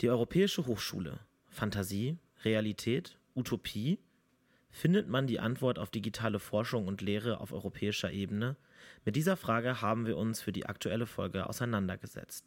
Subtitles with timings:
[0.00, 1.18] Die Europäische Hochschule.
[1.48, 3.98] Fantasie, Realität, Utopie?
[4.70, 8.54] Findet man die Antwort auf digitale Forschung und Lehre auf europäischer Ebene?
[9.04, 12.44] Mit dieser Frage haben wir uns für die aktuelle Folge auseinandergesetzt.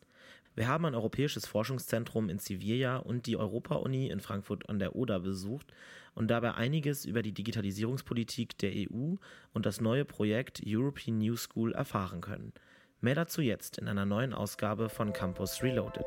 [0.56, 5.20] Wir haben ein europäisches Forschungszentrum in Sevilla und die Europa-Uni in Frankfurt an der Oder
[5.20, 5.74] besucht
[6.16, 9.16] und dabei einiges über die Digitalisierungspolitik der EU
[9.52, 12.54] und das neue Projekt European New School erfahren können.
[13.02, 16.06] Mehr dazu jetzt in einer neuen Ausgabe von Campus Reloaded.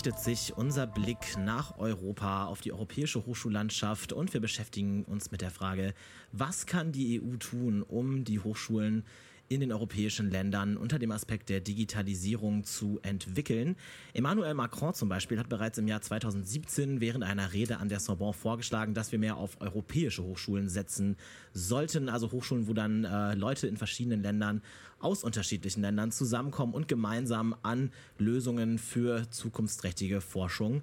[0.00, 5.42] Richtet sich unser Blick nach Europa, auf die europäische Hochschullandschaft und wir beschäftigen uns mit
[5.42, 5.92] der Frage,
[6.32, 9.04] was kann die EU tun, um die Hochschulen
[9.50, 13.74] in den europäischen Ländern unter dem Aspekt der Digitalisierung zu entwickeln.
[14.14, 18.32] Emmanuel Macron zum Beispiel hat bereits im Jahr 2017 während einer Rede an der Sorbonne
[18.32, 21.16] vorgeschlagen, dass wir mehr auf europäische Hochschulen setzen
[21.52, 22.08] sollten.
[22.08, 24.62] Also Hochschulen, wo dann äh, Leute in verschiedenen Ländern
[25.00, 30.82] aus unterschiedlichen Ländern zusammenkommen und gemeinsam an Lösungen für zukunftsträchtige Forschung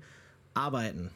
[0.54, 1.10] arbeiten.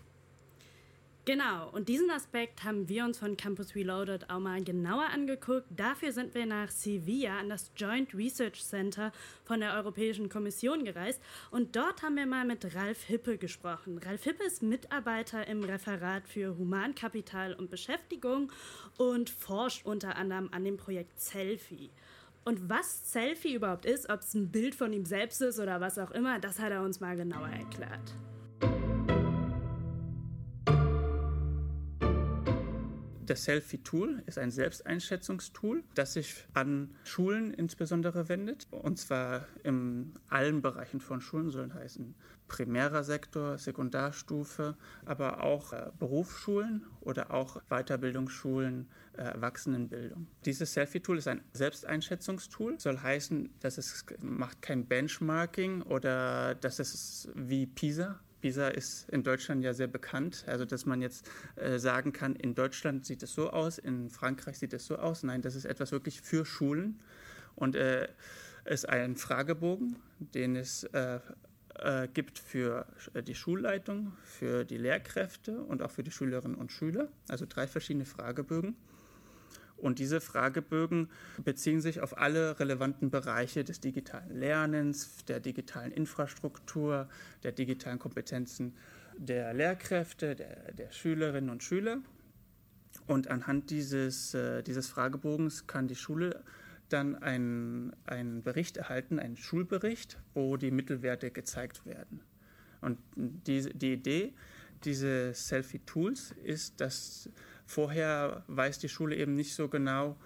[1.24, 5.68] Genau, und diesen Aspekt haben wir uns von Campus Reloaded auch mal genauer angeguckt.
[5.70, 9.12] Dafür sind wir nach Sevilla an das Joint Research Center
[9.44, 14.00] von der Europäischen Kommission gereist und dort haben wir mal mit Ralf Hippe gesprochen.
[14.00, 18.52] Ralf Hippe ist Mitarbeiter im Referat für Humankapital und Beschäftigung
[18.98, 21.92] und forscht unter anderem an dem Projekt Selfie.
[22.46, 26.00] Und was Selfie überhaupt ist, ob es ein Bild von ihm selbst ist oder was
[26.00, 28.16] auch immer, das hat er uns mal genauer erklärt.
[33.32, 38.68] Das Selfie-Tool ist ein Selbsteinschätzungstool, das sich an Schulen insbesondere wendet.
[38.72, 42.14] Und zwar in allen Bereichen von Schulen, sollen heißen
[42.50, 50.28] primärer Sektor, Sekundarstufe, aber auch äh, Berufsschulen oder auch Weiterbildungsschulen, äh, Erwachsenenbildung.
[50.44, 57.30] Dieses Selfie-Tool ist ein Selbsteinschätzungstool, soll heißen, dass es macht kein Benchmarking oder dass es
[57.34, 60.44] wie PISA PISA ist in Deutschland ja sehr bekannt.
[60.48, 64.58] Also, dass man jetzt äh, sagen kann, in Deutschland sieht es so aus, in Frankreich
[64.58, 65.24] sieht es so aus.
[65.24, 67.00] Nein, das ist etwas wirklich für Schulen.
[67.56, 68.08] Und äh,
[68.66, 71.20] ist ein Fragebogen, den es äh,
[71.76, 76.72] äh gibt für äh, die Schulleitung, für die Lehrkräfte und auch für die Schülerinnen und
[76.72, 77.10] Schüler.
[77.28, 78.76] Also drei verschiedene Fragebögen.
[79.82, 81.10] Und diese Fragebögen
[81.44, 87.10] beziehen sich auf alle relevanten Bereiche des digitalen Lernens, der digitalen Infrastruktur,
[87.44, 88.76] der digitalen Kompetenzen
[89.18, 91.98] der Lehrkräfte, der, der Schülerinnen und Schüler.
[93.08, 96.44] Und anhand dieses, äh, dieses Fragebogens kann die Schule
[96.90, 102.22] dann einen, einen Bericht erhalten, einen Schulbericht, wo die Mittelwerte gezeigt werden.
[102.82, 104.34] Und die, die Idee
[104.84, 107.30] dieses Selfie-Tools ist, dass
[107.72, 110.18] Vorher weiß die Schule eben nicht so genau,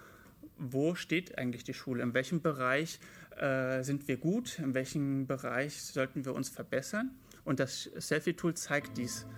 [0.58, 2.98] wo steht eigentlich die Schule, in welchem Bereich
[3.36, 7.12] äh, sind wir gut, in welchem Bereich sollten wir uns verbessern.
[7.44, 9.28] Und das Selfie-Tool zeigt dies.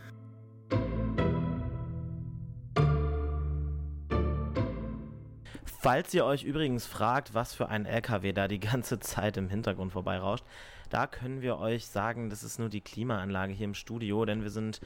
[5.66, 9.92] Falls ihr euch übrigens fragt, was für ein LKW da die ganze Zeit im Hintergrund
[9.92, 10.46] vorbeirauscht,
[10.88, 14.50] da können wir euch sagen, das ist nur die Klimaanlage hier im Studio, denn wir
[14.50, 14.80] sind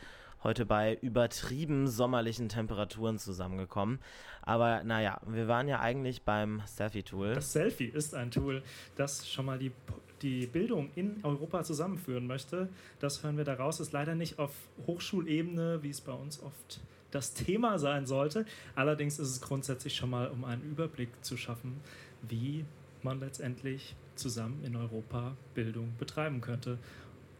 [0.44, 3.98] heute bei übertrieben sommerlichen Temperaturen zusammengekommen.
[4.42, 7.34] Aber naja, wir waren ja eigentlich beim Selfie-Tool.
[7.34, 8.62] Das Selfie ist ein Tool,
[8.96, 9.72] das schon mal die,
[10.20, 12.68] die Bildung in Europa zusammenführen möchte.
[12.98, 13.80] Das hören wir daraus.
[13.80, 14.52] Ist leider nicht auf
[14.86, 16.80] Hochschulebene, wie es bei uns oft
[17.12, 18.44] das Thema sein sollte.
[18.74, 21.80] Allerdings ist es grundsätzlich schon mal, um einen Überblick zu schaffen,
[22.22, 22.64] wie
[23.02, 26.78] man letztendlich zusammen in Europa Bildung betreiben könnte.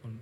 [0.03, 0.21] Und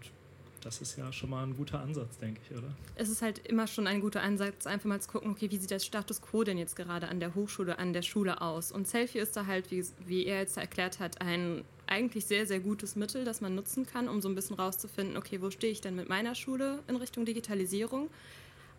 [0.60, 2.74] das ist ja schon mal ein guter Ansatz, denke ich, oder?
[2.94, 5.70] Es ist halt immer schon ein guter Ansatz, einfach mal zu gucken, okay, wie sieht
[5.70, 8.72] der Status quo denn jetzt gerade an der Hochschule, an der Schule aus?
[8.72, 12.60] Und Selfie ist da halt, wie, wie er jetzt erklärt hat, ein eigentlich sehr, sehr
[12.60, 15.80] gutes Mittel, das man nutzen kann, um so ein bisschen rauszufinden, okay, wo stehe ich
[15.80, 18.08] denn mit meiner Schule in Richtung Digitalisierung?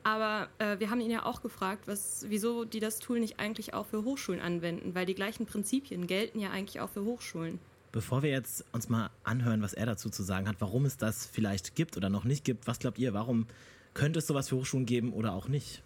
[0.04, 3.74] Aber äh, wir haben ihn ja auch gefragt, was, wieso die das Tool nicht eigentlich
[3.74, 7.60] auch für Hochschulen anwenden, weil die gleichen Prinzipien gelten ja eigentlich auch für Hochschulen.
[7.92, 11.26] Bevor wir jetzt uns mal anhören, was er dazu zu sagen hat, warum es das
[11.26, 13.48] vielleicht gibt oder noch nicht gibt, was glaubt ihr, warum
[13.94, 15.84] könnte es sowas für Hochschulen geben oder auch nicht?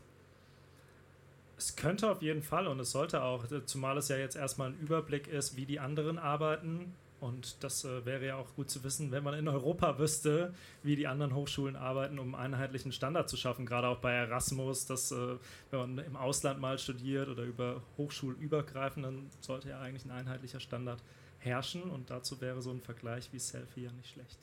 [1.58, 4.80] Es könnte auf jeden Fall und es sollte auch, zumal es ja jetzt erstmal ein
[4.80, 6.94] Überblick ist, wie die anderen arbeiten.
[7.22, 10.54] Und das äh, wäre ja auch gut zu wissen, wenn man in Europa wüsste,
[10.84, 13.66] wie die anderen Hochschulen arbeiten, um einen einheitlichen Standard zu schaffen.
[13.66, 15.38] Gerade auch bei Erasmus, dass äh,
[15.72, 20.60] wenn man im Ausland mal studiert oder über Hochschulübergreifend, dann sollte ja eigentlich ein einheitlicher
[20.60, 21.02] Standard
[21.46, 24.40] herrschen und dazu wäre so ein Vergleich wie Selfie ja nicht schlecht.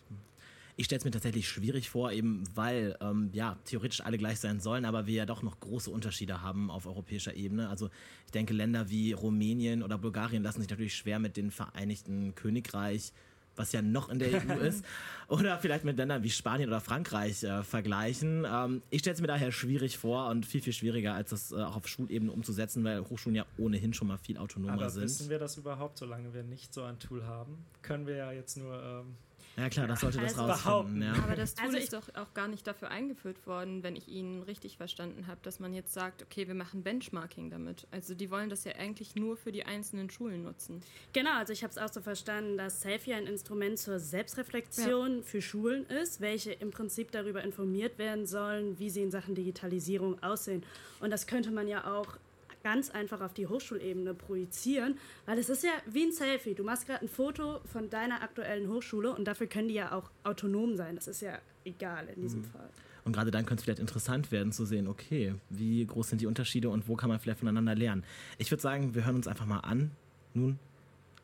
[0.76, 4.58] Ich stelle es mir tatsächlich schwierig vor, eben weil ähm, ja theoretisch alle gleich sein
[4.58, 7.68] sollen, aber wir ja doch noch große Unterschiede haben auf europäischer Ebene.
[7.68, 7.90] Also
[8.24, 13.12] ich denke, Länder wie Rumänien oder Bulgarien lassen sich natürlich schwer mit den Vereinigten Königreich
[13.56, 14.84] was ja noch in der EU ist,
[15.28, 18.46] oder vielleicht mit Ländern wie Spanien oder Frankreich äh, vergleichen.
[18.48, 21.56] Ähm, ich stelle es mir daher schwierig vor und viel, viel schwieriger, als das äh,
[21.56, 25.04] auch auf Schulebene umzusetzen, weil Hochschulen ja ohnehin schon mal viel autonomer Aber sind.
[25.04, 27.64] wissen wir das überhaupt, solange wir nicht so ein Tool haben?
[27.82, 29.16] Können wir ja jetzt nur ähm,
[29.56, 31.02] ja klar, das sollte das Also rausfinden.
[31.02, 31.22] Ja.
[31.22, 34.42] Aber das Tool Also ist doch auch gar nicht dafür eingeführt worden, wenn ich ihn
[34.42, 37.86] richtig verstanden habe, dass man jetzt sagt, okay, wir machen Benchmarking damit.
[37.90, 40.80] Also die wollen das ja eigentlich nur für die einzelnen Schulen nutzen.
[41.12, 45.42] Genau, also ich habe es auch so verstanden, dass Selfie ein Instrument zur Selbstreflexion für
[45.42, 50.62] Schulen ist, welche im Prinzip darüber informiert werden sollen, wie sie in Sachen Digitalisierung aussehen.
[51.00, 52.16] Und das könnte man ja auch
[52.62, 56.54] ganz einfach auf die Hochschulebene projizieren, weil es ist ja wie ein Selfie.
[56.54, 60.10] Du machst gerade ein Foto von deiner aktuellen Hochschule und dafür können die ja auch
[60.24, 60.94] autonom sein.
[60.96, 62.68] Das ist ja egal in diesem Fall.
[63.04, 66.26] Und gerade dann könnte es vielleicht interessant werden zu sehen, okay, wie groß sind die
[66.26, 68.04] Unterschiede und wo kann man vielleicht voneinander lernen.
[68.38, 69.90] Ich würde sagen, wir hören uns einfach mal an.
[70.34, 70.58] Nun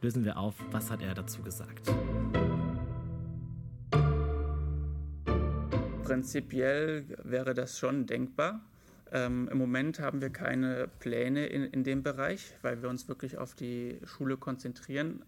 [0.02, 1.92] lösen wir auf, was hat er dazu gesagt.
[6.02, 8.60] Prinzipiell wäre das schon denkbar.
[9.12, 13.38] Ähm, Im Moment haben wir keine Pläne in, in dem Bereich, weil wir uns wirklich
[13.38, 15.24] auf die Schule konzentrieren.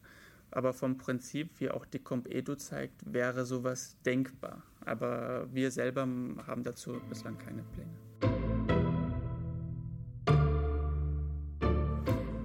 [0.50, 4.62] Aber vom Prinzip, wie auch die Comp Edu zeigt, wäre sowas denkbar.
[4.84, 7.90] Aber wir selber haben dazu bislang keine Pläne.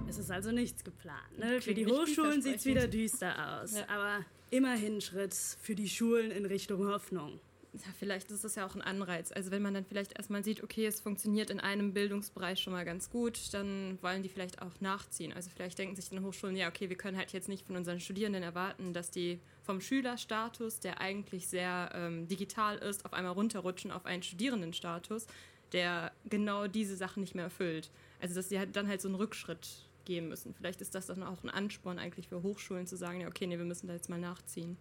[0.08, 1.38] Es ist also nichts geplant.
[1.38, 1.60] Ne?
[1.60, 3.76] Für die Hochschulen sieht es wieder düster aus.
[3.76, 3.88] Ja.
[3.88, 7.40] Aber immerhin Schritt für die Schulen in Richtung Hoffnung.
[7.84, 9.32] Ja, vielleicht ist es ja auch ein Anreiz.
[9.32, 12.84] Also wenn man dann vielleicht erstmal sieht, okay, es funktioniert in einem Bildungsbereich schon mal
[12.84, 15.32] ganz gut, dann wollen die vielleicht auch nachziehen.
[15.32, 18.00] Also vielleicht denken sich dann Hochschulen, ja, okay, wir können halt jetzt nicht von unseren
[18.00, 23.90] Studierenden erwarten, dass die vom Schülerstatus, der eigentlich sehr ähm, digital ist, auf einmal runterrutschen
[23.90, 25.26] auf einen Studierendenstatus,
[25.72, 27.90] der genau diese Sachen nicht mehr erfüllt.
[28.20, 29.68] Also dass sie halt dann halt so einen Rückschritt
[30.04, 30.54] gehen müssen.
[30.54, 33.58] Vielleicht ist das dann auch ein Ansporn eigentlich für Hochschulen zu sagen, ja, okay, nee,
[33.58, 34.78] wir müssen da jetzt mal nachziehen.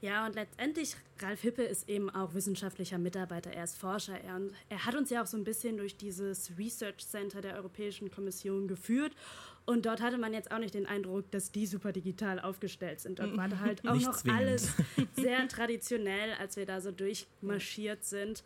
[0.00, 4.20] Ja, und letztendlich, Ralf Hippe ist eben auch wissenschaftlicher Mitarbeiter, er ist Forscher.
[4.20, 7.56] Er, und er hat uns ja auch so ein bisschen durch dieses Research Center der
[7.56, 9.12] Europäischen Kommission geführt.
[9.66, 13.18] Und dort hatte man jetzt auch nicht den Eindruck, dass die super digital aufgestellt sind.
[13.18, 14.40] Dort war halt auch Nicht noch zwingend.
[14.40, 14.72] alles
[15.16, 18.44] sehr traditionell, als wir da so durchmarschiert sind.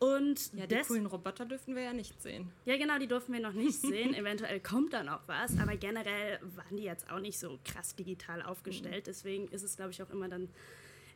[0.00, 2.52] Und Ja, die coolen Roboter dürfen wir ja nicht sehen.
[2.64, 4.14] ja, genau, die durften wir noch nicht sehen.
[4.14, 8.42] Eventuell kommt da noch was, aber generell waren die jetzt auch nicht so krass digital
[8.42, 9.06] aufgestellt.
[9.08, 10.48] Deswegen ist es, glaube ich, auch immer dann,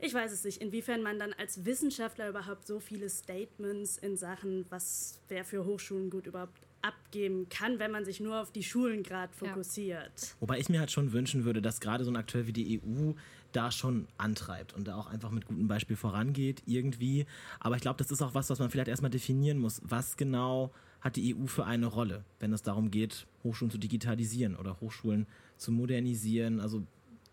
[0.01, 4.67] ich weiß es nicht, inwiefern man dann als Wissenschaftler überhaupt so viele Statements in Sachen,
[4.71, 9.05] was wer für Hochschulen gut überhaupt abgeben kann, wenn man sich nur auf die Schulen
[9.05, 9.49] gerade Ja.
[9.51, 10.35] fokussiert.
[10.41, 13.13] Wobei ich mir halt schon wünschen würde, dass gerade so ein Akteur wie die EU
[13.53, 17.27] da schon antreibt und da auch einfach mit gutem Beispiel vorangeht, irgendwie.
[17.61, 19.81] Aber ich glaube, das ist auch was, was man vielleicht erstmal definieren muss.
[19.85, 24.57] Was genau hat die EU für eine Rolle, wenn es darum geht, Hochschulen zu digitalisieren
[24.57, 25.27] oder Hochschulen
[25.57, 26.61] zu modernisieren?
[26.61, 26.83] Also,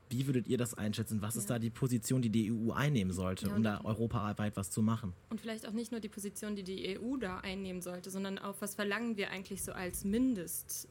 [0.09, 1.21] wie würdet ihr das einschätzen?
[1.21, 4.71] Was ist da die Position, die die EU einnehmen sollte, Ja, um da europaweit was
[4.71, 5.13] zu machen?
[5.29, 8.55] Und vielleicht auch nicht nur die Position, die die EU da einnehmen sollte, sondern auch,
[8.59, 10.87] was verlangen wir eigentlich so als Mindest,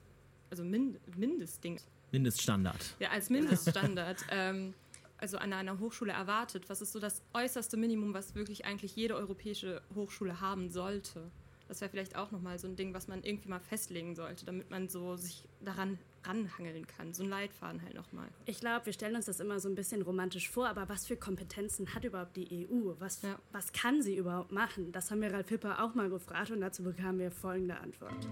[0.51, 1.81] also Mind, Mindestding,
[2.13, 2.95] Mindeststandard.
[3.01, 4.73] ja, als Mindeststandard, ähm,
[5.19, 6.69] also an einer Hochschule erwartet.
[6.69, 11.31] Was ist so das äußerste Minimum, was wirklich eigentlich jede europäische Hochschule haben sollte?
[11.69, 14.71] Das wäre vielleicht auch nochmal so ein Ding, was man irgendwie mal festlegen sollte, damit
[14.71, 17.13] man so sich daran ranhangeln kann.
[17.13, 18.27] So ein Leitfaden halt nochmal.
[18.47, 21.17] Ich glaube, wir stellen uns das immer so ein bisschen romantisch vor, aber was für
[21.17, 22.95] Kompetenzen hat überhaupt die EU?
[22.99, 23.39] Was, Ja.
[23.53, 24.93] was kann sie überhaupt machen?
[24.93, 28.27] Das haben wir Ralf Hipper auch mal gefragt und dazu bekamen wir folgende Antwort.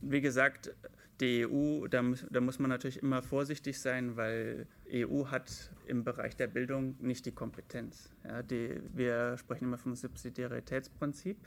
[0.00, 0.72] Wie gesagt,
[1.20, 6.04] die EU, da, muss- da muss man natürlich immer vorsichtig sein, weil EU hat im
[6.04, 8.10] Bereich der Bildung nicht die Kompetenz.
[8.24, 11.38] Ja, die, wir sprechen immer vom Subsidiaritätsprinzip.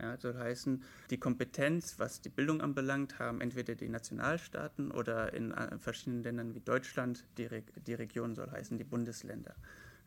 [0.00, 5.34] Ja, das soll heißen, die Kompetenz, was die Bildung anbelangt, haben entweder die Nationalstaaten oder
[5.34, 9.56] in äh, verschiedenen Ländern wie Deutschland die, Re die Region, soll heißen die Bundesländer.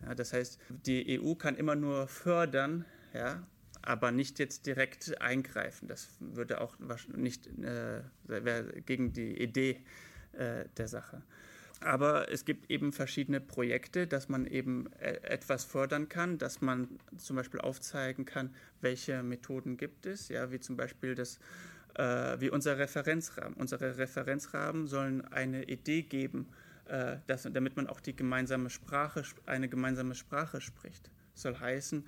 [0.04, 3.46] Ja, das heißt, die EU kann immer nur fördern, ja,
[3.82, 5.88] aber nicht jetzt direkt eingreifen.
[5.88, 6.78] Das würde auch
[7.16, 9.82] nicht äh, wäre gegen die Idee
[10.34, 11.24] äh, der Sache.
[11.84, 16.88] Aber es gibt eben verschiedene Projekte, dass man eben äh, etwas fördern kann, dass man
[17.18, 21.40] zum Beispiel aufzeigen kann, welche Methoden gibt es, ja, wie zum Beispiel das,
[21.96, 23.56] äh, wie unser Referenzrahmen.
[23.56, 26.50] Unsere Referenzrahmen sollen eine Idee geben,
[26.86, 31.10] äh, dass, damit man auch die gemeinsame Sprache, eine gemeinsame Sprache spricht.
[31.34, 32.06] Soll heißen,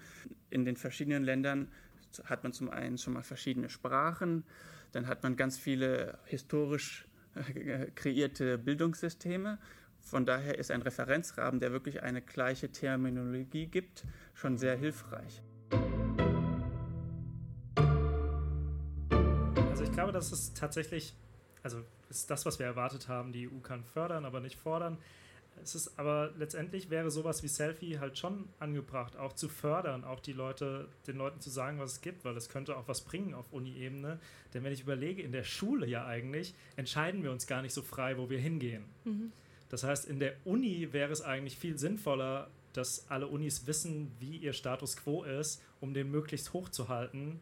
[0.49, 1.71] in den verschiedenen Ländern
[2.25, 4.43] hat man zum einen schon mal verschiedene Sprachen,
[4.91, 9.57] dann hat man ganz viele historisch äh, kreierte Bildungssysteme.
[10.01, 14.03] Von daher ist ein Referenzrahmen, der wirklich eine gleiche Terminologie gibt,
[14.33, 15.41] schon sehr hilfreich.
[19.71, 21.15] Also ich glaube, das ist tatsächlich,
[21.63, 23.31] also ist das, was wir erwartet haben.
[23.31, 24.97] Die EU kann fördern, aber nicht fordern.
[25.61, 30.19] Es ist aber letztendlich wäre sowas wie Selfie halt schon angebracht, auch zu fördern, auch
[30.19, 33.33] die Leute, den Leuten zu sagen, was es gibt, weil es könnte auch was bringen
[33.33, 34.19] auf Uni-Ebene.
[34.53, 37.81] Denn wenn ich überlege, in der Schule ja eigentlich entscheiden wir uns gar nicht so
[37.81, 38.85] frei, wo wir hingehen.
[39.05, 39.31] Mhm.
[39.69, 44.37] Das heißt, in der Uni wäre es eigentlich viel sinnvoller, dass alle Unis wissen, wie
[44.37, 47.39] ihr Status quo ist, um den möglichst hoch zu halten,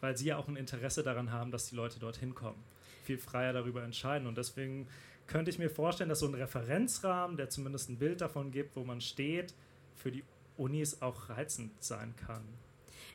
[0.00, 2.62] weil sie ja auch ein Interesse daran haben, dass die Leute dorthin kommen.
[3.04, 4.26] Viel freier darüber entscheiden.
[4.26, 4.86] Und deswegen
[5.30, 8.82] könnte ich mir vorstellen, dass so ein Referenzrahmen, der zumindest ein Bild davon gibt, wo
[8.82, 9.54] man steht,
[9.94, 10.24] für die
[10.56, 12.42] Unis auch reizend sein kann.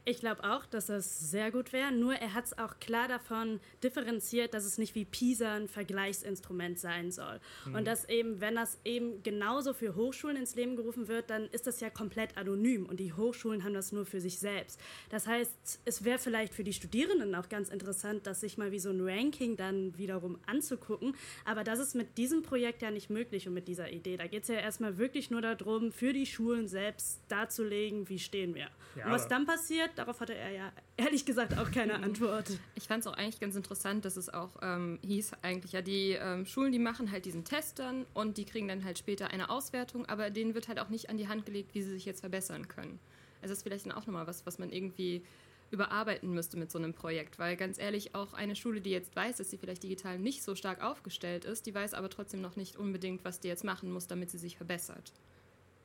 [0.08, 3.60] Ich glaube auch, dass das sehr gut wäre, nur er hat es auch klar davon
[3.84, 7.40] differenziert, dass es nicht wie PISA ein Vergleichsinstrument sein soll.
[7.66, 7.76] Mhm.
[7.76, 11.66] Und dass eben, wenn das eben genauso für Hochschulen ins Leben gerufen wird, dann ist
[11.66, 14.80] das ja komplett anonym und die Hochschulen haben das nur für sich selbst.
[15.10, 18.80] Das heißt, es wäre vielleicht für die Studierenden auch ganz interessant, das sich mal wie
[18.80, 21.16] so ein Ranking dann wiederum anzugucken.
[21.46, 24.18] Aber das ist mit diesem Projekt ja nicht möglich und mit dieser Idee.
[24.18, 28.54] Da geht es ja erstmal wirklich nur darum, für die Schulen selbst darzulegen, wie stehen
[28.54, 28.70] wir.
[28.96, 32.60] Ja, und was dann passiert, darauf hatte er ja ehrlich gesagt auch keine Antwort.
[32.76, 36.12] Ich fand es auch eigentlich ganz interessant, dass es auch ähm, hieß, eigentlich ja, die
[36.12, 39.50] ähm, Schulen, die machen halt diesen Test dann und die kriegen dann halt später eine
[39.50, 42.22] Auswertung, aber denen wird halt auch nicht an die Hand gelegt, wie sie sich jetzt
[42.22, 43.00] verbessern können.
[43.42, 45.24] Also das ist vielleicht dann auch nochmal was, was man irgendwie
[45.72, 49.38] überarbeiten müsste mit so einem Projekt, weil ganz ehrlich auch eine Schule, die jetzt weiß,
[49.38, 52.78] dass sie vielleicht digital nicht so stark aufgestellt ist, die weiß aber trotzdem noch nicht
[52.78, 55.12] unbedingt, was die jetzt machen muss, damit sie sich verbessert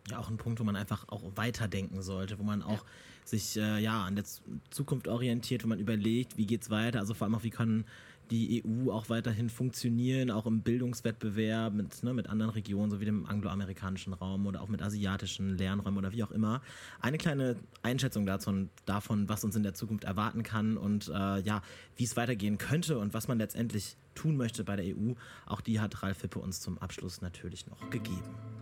[0.08, 2.90] ja auch ein Punkt, wo man einfach auch weiterdenken sollte, wo man auch ja.
[3.24, 4.24] sich äh, ja an der
[4.70, 7.84] Zukunft orientiert, wo man überlegt, wie geht es weiter, also vor allem auch, wie kann
[8.30, 13.04] die EU auch weiterhin funktionieren, auch im Bildungswettbewerb mit, ne, mit anderen Regionen, so wie
[13.04, 16.62] dem angloamerikanischen Raum oder auch mit asiatischen Lernräumen oder wie auch immer.
[17.00, 21.62] Eine kleine Einschätzung dazu, davon, was uns in der Zukunft erwarten kann und äh, ja,
[21.96, 25.14] wie es weitergehen könnte und was man letztendlich tun möchte bei der EU,
[25.46, 28.59] auch die hat Ralf Hippe uns zum Abschluss natürlich noch gegeben.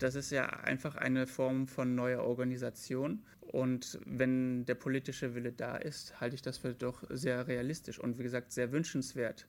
[0.00, 3.22] Das ist ja einfach eine Form von neuer Organisation.
[3.42, 8.18] Und wenn der politische Wille da ist, halte ich das für doch sehr realistisch und
[8.18, 9.46] wie gesagt sehr wünschenswert.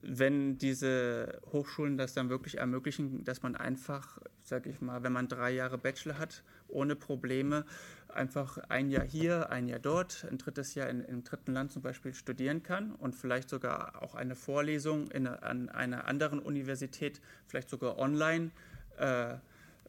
[0.00, 5.28] Wenn diese Hochschulen das dann wirklich ermöglichen, dass man einfach, sage ich mal, wenn man
[5.28, 7.64] drei Jahre Bachelor hat, ohne Probleme
[8.08, 11.82] einfach ein Jahr hier, ein Jahr dort, ein drittes Jahr in, im dritten Land zum
[11.82, 17.70] Beispiel studieren kann und vielleicht sogar auch eine Vorlesung in, an einer anderen Universität, vielleicht
[17.70, 18.50] sogar online
[18.98, 19.34] äh,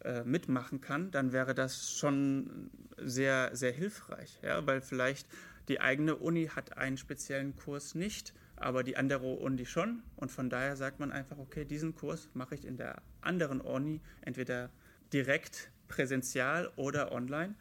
[0.04, 4.40] äh, mitmachen kann, dann wäre das schon sehr, sehr hilfreich.
[4.42, 4.66] Ja?
[4.66, 5.28] Weil vielleicht
[5.70, 10.04] die eigene Uni hat einen speziellen Kurs nicht, aber die andere Uni schon.
[10.16, 14.02] Und von daher sagt man einfach, okay, diesen Kurs mache ich in der anderen Uni,
[14.22, 14.70] entweder
[15.12, 17.56] direkt präsential oder online.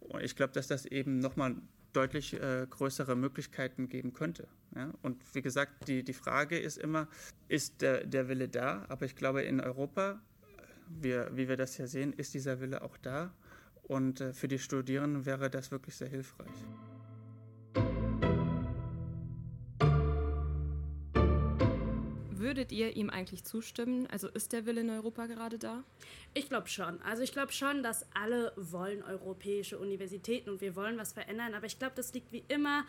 [0.00, 1.56] Und ich glaube, dass das eben nochmal
[1.92, 4.48] deutlich äh, größere Möglichkeiten geben könnte.
[4.74, 4.92] Ja?
[5.02, 7.08] Und wie gesagt, die, die Frage ist immer,
[7.48, 8.84] ist der, der Wille da?
[8.88, 10.20] Aber ich glaube, in Europa
[10.88, 13.32] wir, wie wir das ja sehen, ist dieser Wille auch da.
[13.82, 16.48] Und äh, für die Studierenden wäre das wirklich sehr hilfreich.
[22.30, 24.06] Würdet ihr ihm eigentlich zustimmen?
[24.08, 25.82] Also ist der Wille in Europa gerade da?
[26.34, 27.00] Ich glaube schon.
[27.02, 31.54] Also ich glaube schon, dass alle wollen europäische Universitäten und wir wollen was verändern.
[31.54, 32.84] Aber ich glaube, das liegt wie immer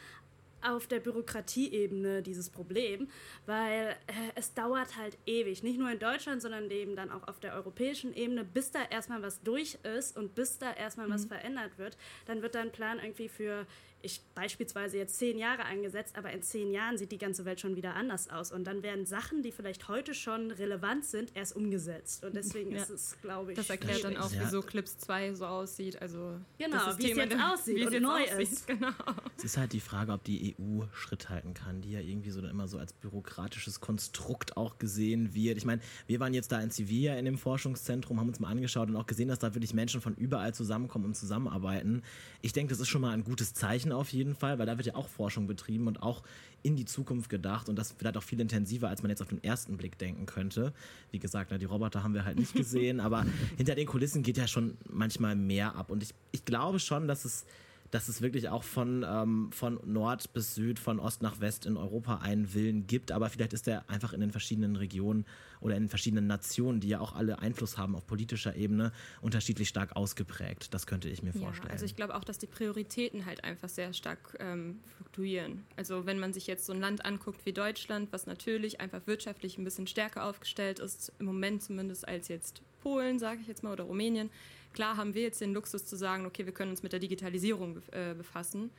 [0.61, 3.09] auf der Bürokratieebene dieses Problem,
[3.45, 7.39] weil äh, es dauert halt ewig, nicht nur in Deutschland, sondern eben dann auch auf
[7.39, 11.13] der europäischen Ebene, bis da erstmal was durch ist und bis da erstmal mhm.
[11.13, 11.97] was verändert wird.
[12.25, 13.65] Dann wird da ein Plan irgendwie für
[14.01, 17.75] ich beispielsweise jetzt zehn Jahre angesetzt, aber in zehn Jahren sieht die ganze Welt schon
[17.75, 18.51] wieder anders aus.
[18.51, 22.23] Und dann werden Sachen, die vielleicht heute schon relevant sind, erst umgesetzt.
[22.23, 22.83] Und deswegen ja.
[22.83, 24.17] ist es, glaube ich, Das erklärt schwierig.
[24.17, 26.01] dann auch, wieso Clips 2 so aussieht.
[26.01, 28.39] Also genau, wie es jetzt aussieht wie und neu aussieht.
[28.39, 28.67] ist.
[28.77, 28.91] Genau.
[29.37, 32.41] Es ist halt die Frage, ob die EU Schritt halten kann, die ja irgendwie so
[32.41, 35.57] immer so als bürokratisches Konstrukt auch gesehen wird.
[35.57, 38.89] Ich meine, wir waren jetzt da in Sevilla in dem Forschungszentrum, haben uns mal angeschaut
[38.89, 42.03] und auch gesehen, dass da wirklich Menschen von überall zusammenkommen und zusammenarbeiten.
[42.41, 44.87] Ich denke, das ist schon mal ein gutes Zeichen auf jeden Fall, weil da wird
[44.87, 46.23] ja auch Forschung betrieben und auch
[46.63, 49.43] in die Zukunft gedacht und das vielleicht auch viel intensiver, als man jetzt auf den
[49.43, 50.73] ersten Blick denken könnte.
[51.11, 53.25] Wie gesagt, die Roboter haben wir halt nicht gesehen, aber
[53.57, 57.25] hinter den Kulissen geht ja schon manchmal mehr ab und ich, ich glaube schon, dass
[57.25, 57.45] es
[57.91, 61.77] dass es wirklich auch von, ähm, von Nord bis Süd, von Ost nach West in
[61.77, 65.25] Europa einen Willen gibt, aber vielleicht ist der einfach in den verschiedenen Regionen
[65.59, 68.91] oder in den verschiedenen Nationen, die ja auch alle Einfluss haben auf politischer Ebene,
[69.21, 70.73] unterschiedlich stark ausgeprägt.
[70.73, 71.71] Das könnte ich mir ja, vorstellen.
[71.71, 75.65] Also ich glaube auch, dass die Prioritäten halt einfach sehr stark ähm, fluktuieren.
[75.75, 79.57] Also wenn man sich jetzt so ein Land anguckt wie Deutschland, was natürlich einfach wirtschaftlich
[79.57, 83.73] ein bisschen stärker aufgestellt ist, im Moment zumindest als jetzt Polen, sage ich jetzt mal,
[83.73, 84.29] oder Rumänien,
[84.77, 87.81] Klar haben wir jetzt den Luxus zu sagen, okay, wir können uns mit der Digitalisierung
[87.89, 88.69] äh, befassen.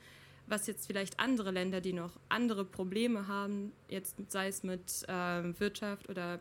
[0.47, 5.59] Was jetzt vielleicht andere Länder, die noch andere Probleme haben, jetzt sei es mit äh,
[5.59, 6.39] Wirtschaft oder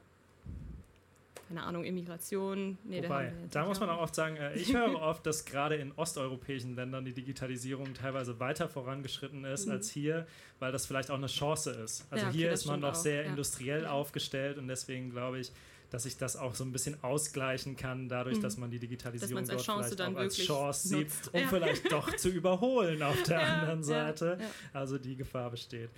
[1.48, 2.78] keine Ahnung, Immigration.
[2.84, 5.90] Nee, Wobei, da muss man auch oft sagen, äh, ich höre oft, dass gerade in
[5.90, 9.72] osteuropäischen Ländern die Digitalisierung teilweise weiter vorangeschritten ist mhm.
[9.72, 10.28] als hier,
[10.60, 12.06] weil das vielleicht auch eine Chance ist.
[12.10, 12.94] Also ja, okay, hier ist man noch auch.
[12.94, 13.30] sehr ja.
[13.30, 13.90] industriell ja.
[13.90, 15.50] aufgestellt und deswegen glaube ich,
[15.90, 18.42] dass sich das auch so ein bisschen ausgleichen kann, dadurch, mhm.
[18.42, 21.34] dass man die Digitalisierung dort Chance vielleicht auch als Chance sieht, nutzt.
[21.34, 21.46] um ja.
[21.48, 24.38] vielleicht doch zu überholen auf der ja, anderen Seite.
[24.40, 25.90] Ja, also die Gefahr besteht.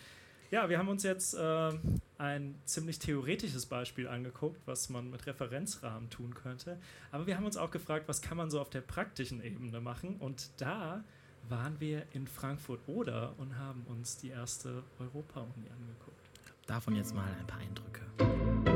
[0.50, 1.70] Ja, wir haben uns jetzt äh,
[2.18, 6.78] ein ziemlich theoretisches Beispiel angeguckt, was man mit Referenzrahmen tun könnte.
[7.12, 10.16] Aber wir haben uns auch gefragt, was kann man so auf der praktischen Ebene machen?
[10.16, 11.04] Und da
[11.49, 16.30] waren wir in Frankfurt oder und haben uns die erste Europa-Uni angeguckt.
[16.66, 18.69] Davon jetzt mal ein paar Eindrücke.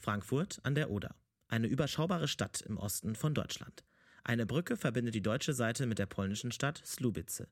[0.00, 1.14] Frankfurt an der Oder.
[1.48, 3.84] Eine überschaubare Stadt im Osten von Deutschland.
[4.24, 7.46] Eine Brücke verbindet die deutsche Seite mit der polnischen Stadt Slubice.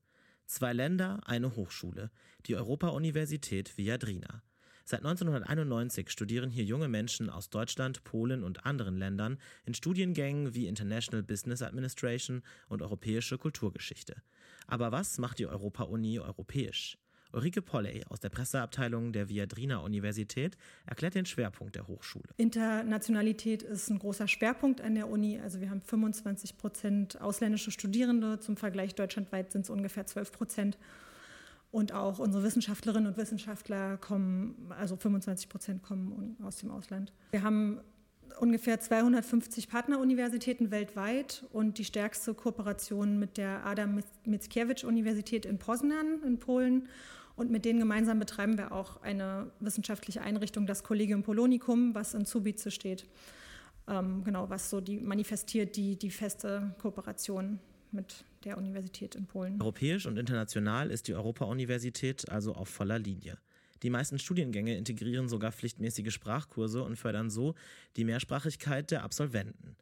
[0.47, 2.11] Zwei Länder, eine Hochschule,
[2.47, 4.43] die Europa-Universität Viadrina.
[4.85, 10.67] Seit 1991 studieren hier junge Menschen aus Deutschland, Polen und anderen Ländern in Studiengängen wie
[10.67, 14.23] International Business Administration und Europäische Kulturgeschichte.
[14.67, 16.97] Aber was macht die Europa-Uni europäisch?
[17.33, 20.57] Ulrike Polley aus der Presseabteilung der Viadrina Universität
[20.87, 22.25] erklärt den Schwerpunkt der Hochschule.
[22.37, 25.39] Internationalität ist ein großer Schwerpunkt an der Uni.
[25.39, 28.41] Also wir haben 25 Prozent ausländische Studierende.
[28.41, 30.79] Zum Vergleich deutschlandweit sind es ungefähr 12 Prozent.
[31.71, 37.13] Und auch unsere Wissenschaftlerinnen und Wissenschaftler kommen, also 25 Prozent kommen aus dem Ausland.
[37.31, 37.81] Wir haben
[38.41, 46.23] ungefähr 250 Partneruniversitäten weltweit und die stärkste Kooperation mit der Adam Mickiewicz Universität in Poznan
[46.25, 46.89] in Polen
[47.39, 52.25] und mit denen gemeinsam betreiben wir auch eine wissenschaftliche Einrichtung, das Collegium Polonicum, was in
[52.25, 53.07] Subice steht.
[53.87, 57.61] Ähm, genau, was so die manifestiert die, die feste Kooperation
[57.93, 59.61] mit der Universität in Polen.
[59.61, 63.39] Europäisch und international ist die Europa-Universität also auf voller Linie.
[63.83, 67.55] Die meisten Studiengänge integrieren sogar pflichtmäßige Sprachkurse und fördern so
[67.97, 69.77] die Mehrsprachigkeit der Absolventen.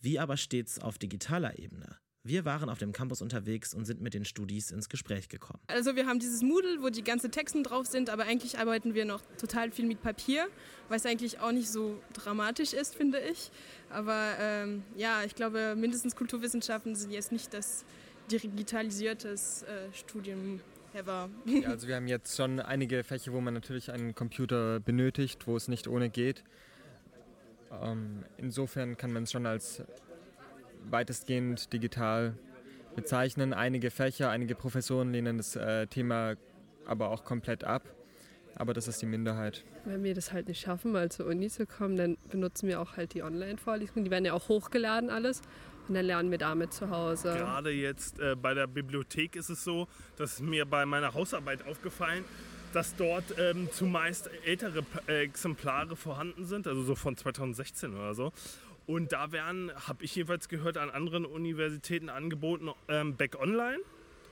[0.00, 1.96] Wie aber steht's auf digitaler Ebene?
[2.22, 5.58] Wir waren auf dem Campus unterwegs und sind mit den Studis ins Gespräch gekommen.
[5.68, 9.06] Also wir haben dieses Moodle, wo die ganzen Texten drauf sind, aber eigentlich arbeiten wir
[9.06, 10.46] noch total viel mit Papier,
[10.90, 13.50] was eigentlich auch nicht so dramatisch ist, finde ich.
[13.88, 17.86] Aber ähm, ja, ich glaube, mindestens Kulturwissenschaften sind jetzt nicht das
[18.30, 20.60] digitalisiertes äh, Studium
[20.92, 21.30] ever.
[21.46, 25.56] Ja, also wir haben jetzt schon einige Fächer, wo man natürlich einen Computer benötigt, wo
[25.56, 26.44] es nicht ohne geht.
[27.82, 29.82] Ähm, insofern kann man es schon als
[30.88, 32.34] weitestgehend digital
[32.96, 33.52] bezeichnen.
[33.52, 36.36] Einige Fächer, einige Professoren lehnen das äh, Thema
[36.86, 37.82] aber auch komplett ab.
[38.56, 39.64] Aber das ist die Minderheit.
[39.84, 42.96] Wenn wir das halt nicht schaffen, mal zur Uni zu kommen, dann benutzen wir auch
[42.96, 44.04] halt die Online-Vorlesungen.
[44.04, 45.40] Die werden ja auch hochgeladen alles.
[45.88, 47.32] Und dann lernen wir damit zu Hause.
[47.32, 52.24] Gerade jetzt äh, bei der Bibliothek ist es so, dass mir bei meiner Hausarbeit aufgefallen,
[52.72, 58.32] dass dort ähm, zumeist ältere äh, Exemplare vorhanden sind, also so von 2016 oder so.
[58.90, 63.78] Und da werden, habe ich jeweils gehört, an anderen Universitäten angeboten, ähm, Back Online.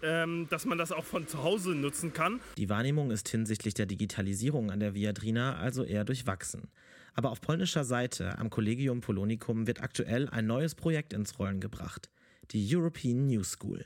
[0.00, 2.38] Ähm, dass man das auch von zu Hause nutzen kann.
[2.56, 6.68] Die Wahrnehmung ist hinsichtlich der Digitalisierung an der Viadrina also eher durchwachsen.
[7.14, 12.10] Aber auf polnischer Seite am Collegium Polonicum wird aktuell ein neues Projekt ins Rollen gebracht,
[12.52, 13.84] die European New School.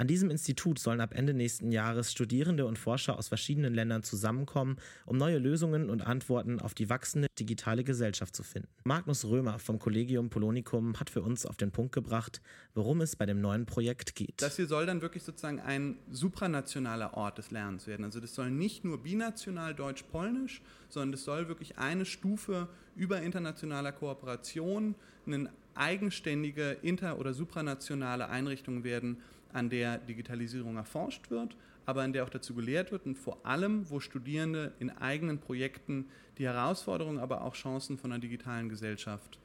[0.00, 4.78] An diesem Institut sollen ab Ende nächsten Jahres Studierende und Forscher aus verschiedenen Ländern zusammenkommen,
[5.04, 8.70] um neue Lösungen und Antworten auf die wachsende digitale Gesellschaft zu finden.
[8.84, 12.40] Magnus Römer vom Collegium Polonicum hat für uns auf den Punkt gebracht,
[12.72, 14.40] worum es bei dem neuen Projekt geht.
[14.40, 18.06] Das hier soll dann wirklich sozusagen ein supranationaler Ort des Lernens werden.
[18.06, 23.92] Also das soll nicht nur binational deutsch-polnisch, sondern das soll wirklich eine Stufe über internationaler
[23.92, 24.94] Kooperation,
[25.26, 29.18] eine eigenständige inter- oder supranationale Einrichtung werden,
[29.52, 33.88] an der Digitalisierung erforscht wird, aber an der auch dazu gelehrt wird und vor allem,
[33.90, 36.06] wo Studierende in eigenen Projekten
[36.38, 39.38] die Herausforderungen, aber auch Chancen von einer digitalen Gesellschaft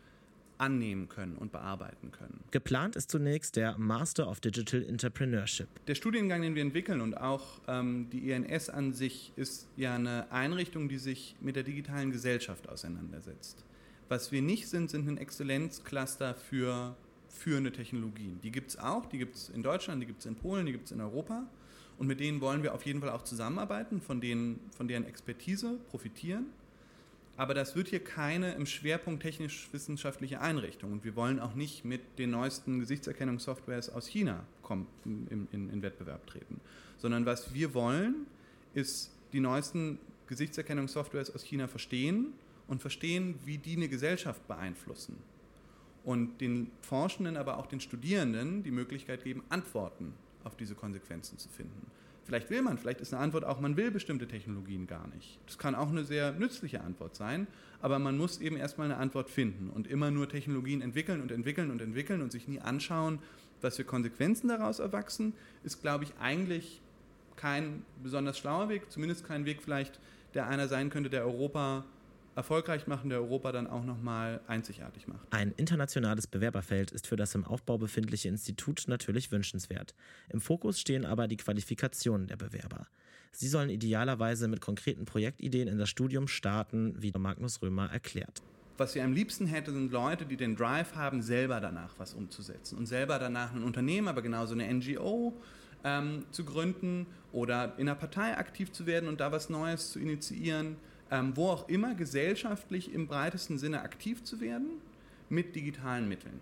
[0.58, 2.40] annehmen können und bearbeiten können.
[2.52, 5.68] Geplant ist zunächst der Master of Digital Entrepreneurship.
[5.88, 10.32] Der Studiengang, den wir entwickeln und auch ähm, die INS an sich ist ja eine
[10.32, 13.66] Einrichtung, die sich mit der digitalen Gesellschaft auseinandersetzt.
[14.08, 16.96] Was wir nicht sind, sind ein Exzellenzcluster für
[17.36, 18.40] führende Technologien.
[18.42, 20.72] Die gibt es auch, die gibt es in Deutschland, die gibt es in Polen, die
[20.72, 21.46] gibt es in Europa.
[21.98, 25.80] Und mit denen wollen wir auf jeden Fall auch zusammenarbeiten, von, denen, von deren Expertise
[25.90, 26.48] profitieren.
[27.38, 30.94] Aber das wird hier keine im Schwerpunkt technisch-wissenschaftliche Einrichtung.
[30.94, 34.46] Und wir wollen auch nicht mit den neuesten Gesichtserkennungssoftwares aus China
[35.06, 36.62] in, in, in Wettbewerb treten.
[36.98, 38.28] Sondern was wir wollen,
[38.74, 42.34] ist die neuesten Gesichtserkennungssoftwares aus China verstehen
[42.68, 45.18] und verstehen, wie die eine Gesellschaft beeinflussen.
[46.06, 50.14] Und den Forschenden, aber auch den Studierenden die Möglichkeit geben, Antworten
[50.44, 51.88] auf diese Konsequenzen zu finden.
[52.26, 55.40] Vielleicht will man, vielleicht ist eine Antwort auch, man will bestimmte Technologien gar nicht.
[55.46, 57.46] Das kann auch eine sehr nützliche Antwort sein,
[57.82, 61.70] aber man muss eben erstmal eine Antwort finden und immer nur Technologien entwickeln und entwickeln
[61.70, 63.20] und entwickeln und sich nie anschauen,
[63.62, 66.82] was für Konsequenzen daraus erwachsen, ist, glaube ich, eigentlich
[67.36, 70.00] kein besonders schlauer Weg, zumindest kein Weg vielleicht,
[70.34, 71.86] der einer sein könnte, der Europa
[72.36, 75.32] erfolgreich machen, der Europa dann auch nochmal einzigartig macht.
[75.32, 79.96] Ein internationales Bewerberfeld ist für das im Aufbau befindliche Institut natürlich wünschenswert.
[80.30, 82.88] Im Fokus stehen aber die Qualifikationen der Bewerber.
[83.32, 88.42] Sie sollen idealerweise mit konkreten Projektideen in das Studium starten, wie Magnus Römer erklärt.
[88.78, 92.78] Was wir am liebsten hätten, sind Leute, die den Drive haben, selber danach was umzusetzen
[92.78, 95.34] und selber danach ein Unternehmen, aber genauso eine NGO
[95.86, 100.00] ähm, zu gründen oder in einer Partei aktiv zu werden und da was Neues zu
[100.00, 100.76] initiieren
[101.12, 104.82] ähm, wo auch immer gesellschaftlich im breitesten Sinne aktiv zu werden
[105.30, 106.40] mit digitalen Mitteln.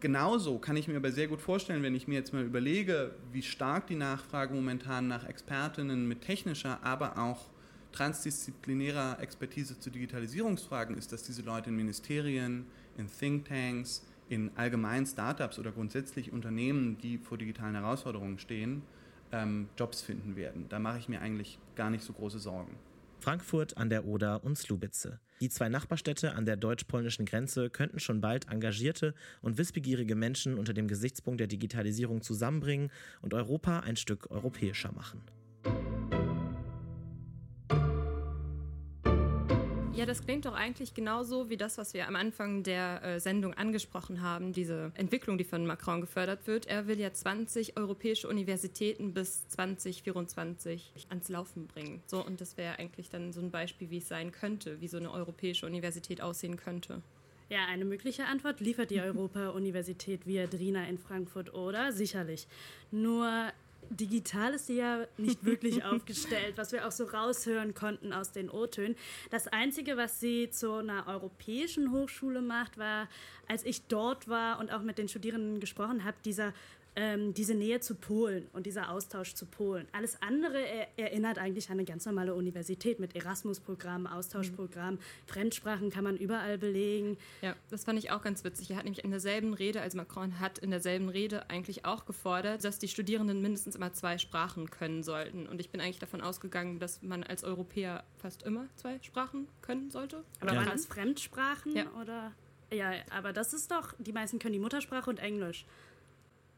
[0.00, 3.42] Genauso kann ich mir aber sehr gut vorstellen, wenn ich mir jetzt mal überlege, wie
[3.42, 7.50] stark die Nachfrage momentan nach Expertinnen mit technischer, aber auch
[7.92, 15.58] transdisziplinärer Expertise zu Digitalisierungsfragen ist, dass diese Leute in Ministerien, in Thinktanks, in allgemeinen Startups
[15.58, 18.82] oder grundsätzlich Unternehmen, die vor digitalen Herausforderungen stehen,
[19.30, 20.66] ähm, Jobs finden werden.
[20.68, 22.74] Da mache ich mir eigentlich gar nicht so große Sorgen.
[23.22, 25.20] Frankfurt an der Oder und Slubice.
[25.40, 30.74] Die zwei Nachbarstädte an der deutsch-polnischen Grenze könnten schon bald engagierte und wissbegierige Menschen unter
[30.74, 35.22] dem Gesichtspunkt der Digitalisierung zusammenbringen und Europa ein Stück europäischer machen.
[39.94, 43.52] Ja, das klingt doch eigentlich genauso wie das, was wir am Anfang der äh, Sendung
[43.52, 46.64] angesprochen haben, diese Entwicklung, die von Macron gefördert wird.
[46.66, 52.02] Er will ja 20 europäische Universitäten bis 2024 ans Laufen bringen.
[52.06, 54.96] So, und das wäre eigentlich dann so ein Beispiel, wie es sein könnte, wie so
[54.96, 57.02] eine europäische Universität aussehen könnte.
[57.50, 61.92] Ja, eine mögliche Antwort liefert die Europa-Universität Viadrina in Frankfurt, oder?
[61.92, 62.46] Sicherlich.
[62.90, 63.52] Nur
[63.96, 68.50] digital ist sie ja nicht wirklich aufgestellt, was wir auch so raushören konnten aus den
[68.50, 68.96] O-Tönen.
[69.30, 73.08] Das Einzige, was sie zu einer europäischen Hochschule macht, war,
[73.48, 76.52] als ich dort war und auch mit den Studierenden gesprochen habe, dieser
[76.94, 79.86] ähm, diese Nähe zu Polen und dieser Austausch zu Polen.
[79.92, 84.96] Alles andere er erinnert eigentlich an eine ganz normale Universität mit Erasmus-Programmen, Austauschprogrammen.
[84.96, 85.30] Mhm.
[85.30, 87.16] Fremdsprachen kann man überall belegen.
[87.40, 88.70] Ja, das fand ich auch ganz witzig.
[88.70, 92.64] Er hat nämlich in derselben Rede, also Macron hat in derselben Rede eigentlich auch gefordert,
[92.64, 95.46] dass die Studierenden mindestens immer zwei Sprachen können sollten.
[95.46, 99.90] Und ich bin eigentlich davon ausgegangen, dass man als Europäer fast immer zwei Sprachen können
[99.90, 100.24] sollte.
[100.40, 100.58] Aber ja.
[100.58, 101.74] waren das Fremdsprachen?
[101.74, 101.86] Ja.
[102.00, 102.32] Oder?
[102.72, 105.66] Ja, aber das ist doch, die meisten können die Muttersprache und Englisch.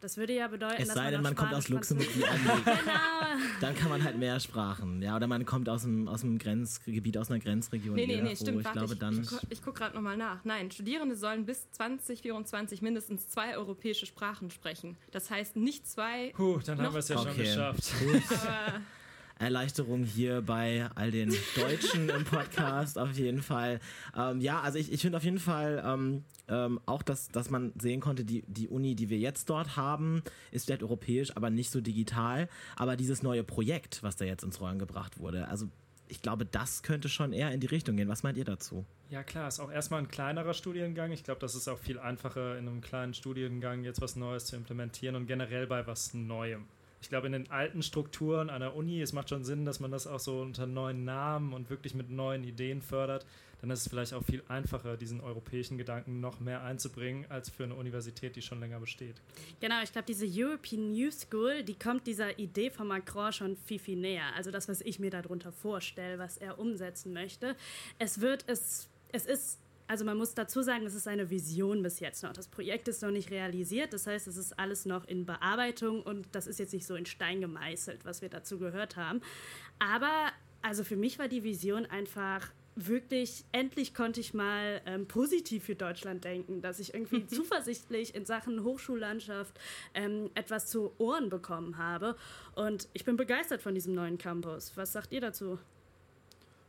[0.05, 2.27] Das würde ja bedeuten, es sei denn, man kommt aus Luxemburg genau.
[3.63, 5.01] Dann kann man halt mehr Sprachen.
[5.01, 7.95] Ja, oder man kommt aus dem, aus dem Grenzgebiet, aus einer Grenzregion.
[7.95, 8.67] Nee, nee, nee, stimmt.
[8.67, 10.45] Ich, glaube, dann ich, ich gucke gerade nochmal nach.
[10.45, 14.99] Nein, Studierende sollen bis 2024 mindestens zwei europäische Sprachen sprechen.
[15.11, 16.35] Das heißt nicht zwei.
[16.37, 17.29] Puh, dann haben wir es ja okay.
[17.29, 17.93] schon geschafft.
[18.43, 18.83] Aber
[19.39, 23.81] Erleichterung hier bei all den Deutschen im Podcast auf jeden Fall.
[24.17, 27.73] Ähm, ja, also ich, ich finde auf jeden Fall ähm, ähm, auch, dass, dass man
[27.81, 31.71] sehen konnte, die, die Uni, die wir jetzt dort haben, ist vielleicht europäisch, aber nicht
[31.71, 32.49] so digital.
[32.77, 35.69] Aber dieses neue Projekt, was da jetzt ins Rollen gebracht wurde, also
[36.09, 38.09] ich glaube, das könnte schon eher in die Richtung gehen.
[38.09, 38.85] Was meint ihr dazu?
[39.11, 41.13] Ja, klar, ist auch erstmal ein kleinerer Studiengang.
[41.13, 44.57] Ich glaube, das ist auch viel einfacher, in einem kleinen Studiengang jetzt was Neues zu
[44.57, 46.67] implementieren und generell bei was Neuem
[47.05, 50.07] ich glaube, in den alten Strukturen einer Uni, es macht schon Sinn, dass man das
[50.07, 53.27] auch so unter neuen Namen und wirklich mit neuen Ideen fördert.
[53.61, 57.65] Dann ist es vielleicht auch viel einfacher, diesen europäischen Gedanken noch mehr einzubringen, als für
[57.65, 59.17] eine Universität, die schon länger besteht.
[59.61, 63.79] Genau, ich glaube, diese European New School, die kommt dieser Idee von Macron schon viel,
[63.79, 64.35] viel näher.
[64.35, 67.55] Also das, was ich mir darunter vorstelle, was er umsetzen möchte.
[67.99, 72.01] Es wird, es, es ist also man muss dazu sagen, es ist eine Vision bis
[72.01, 72.33] jetzt noch.
[72.33, 76.27] Das Projekt ist noch nicht realisiert, das heißt, es ist alles noch in Bearbeitung und
[76.33, 79.21] das ist jetzt nicht so in Stein gemeißelt, was wir dazu gehört haben.
[79.79, 80.31] Aber
[80.63, 85.77] also für mich war die Vision einfach wirklich, endlich konnte ich mal ähm, positiv für
[85.77, 89.59] Deutschland denken, dass ich irgendwie zuversichtlich in Sachen Hochschullandschaft
[89.93, 92.17] ähm, etwas zu Ohren bekommen habe.
[92.55, 94.73] Und ich bin begeistert von diesem neuen Campus.
[94.77, 95.59] Was sagt ihr dazu?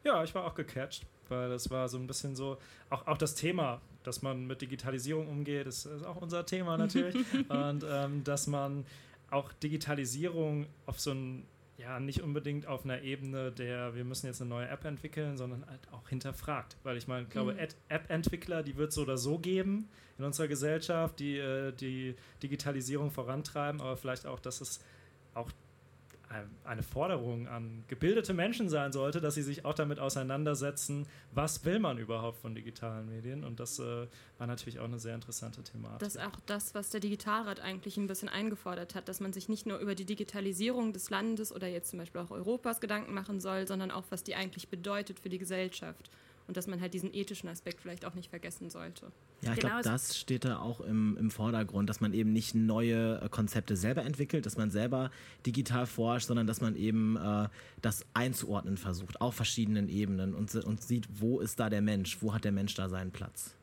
[0.04, 2.58] Ja, ich war auch gecatcht weil das war so ein bisschen so,
[2.90, 7.16] auch, auch das Thema dass man mit Digitalisierung umgeht, das ist auch unser Thema natürlich.
[7.50, 8.86] und ähm, dass man
[9.30, 11.46] auch Digitalisierung auf so ein
[11.78, 15.66] ja, nicht unbedingt auf einer Ebene der, wir müssen jetzt eine neue App entwickeln, sondern
[15.68, 16.78] halt auch hinterfragt.
[16.84, 17.60] Weil ich meine, ich glaube, mhm.
[17.90, 23.12] App-Entwickler, die wird es so oder so geben in unserer Gesellschaft, die äh, die Digitalisierung
[23.12, 24.80] vorantreiben, aber vielleicht auch, dass es
[25.34, 25.52] auch
[26.64, 31.80] eine Forderung an gebildete Menschen sein sollte, dass sie sich auch damit auseinandersetzen, was will
[31.80, 33.44] man überhaupt von digitalen Medien.
[33.44, 34.08] Und das äh,
[34.38, 36.00] war natürlich auch eine sehr interessante Thematik.
[36.00, 39.50] Das ist auch das, was der Digitalrat eigentlich ein bisschen eingefordert hat, dass man sich
[39.50, 43.40] nicht nur über die Digitalisierung des Landes oder jetzt zum Beispiel auch Europas Gedanken machen
[43.40, 46.10] soll, sondern auch, was die eigentlich bedeutet für die Gesellschaft
[46.48, 49.12] und dass man halt diesen ethischen Aspekt vielleicht auch nicht vergessen sollte.
[49.42, 52.56] Ja, ich genau glaube, das steht da auch im, im Vordergrund, dass man eben nicht
[52.56, 55.12] neue äh, Konzepte selber entwickelt, dass man selber
[55.46, 57.48] digital forscht, sondern dass man eben äh,
[57.82, 62.34] das einzuordnen versucht auf verschiedenen Ebenen und, und sieht, wo ist da der Mensch, wo
[62.34, 63.56] hat der Mensch da seinen Platz.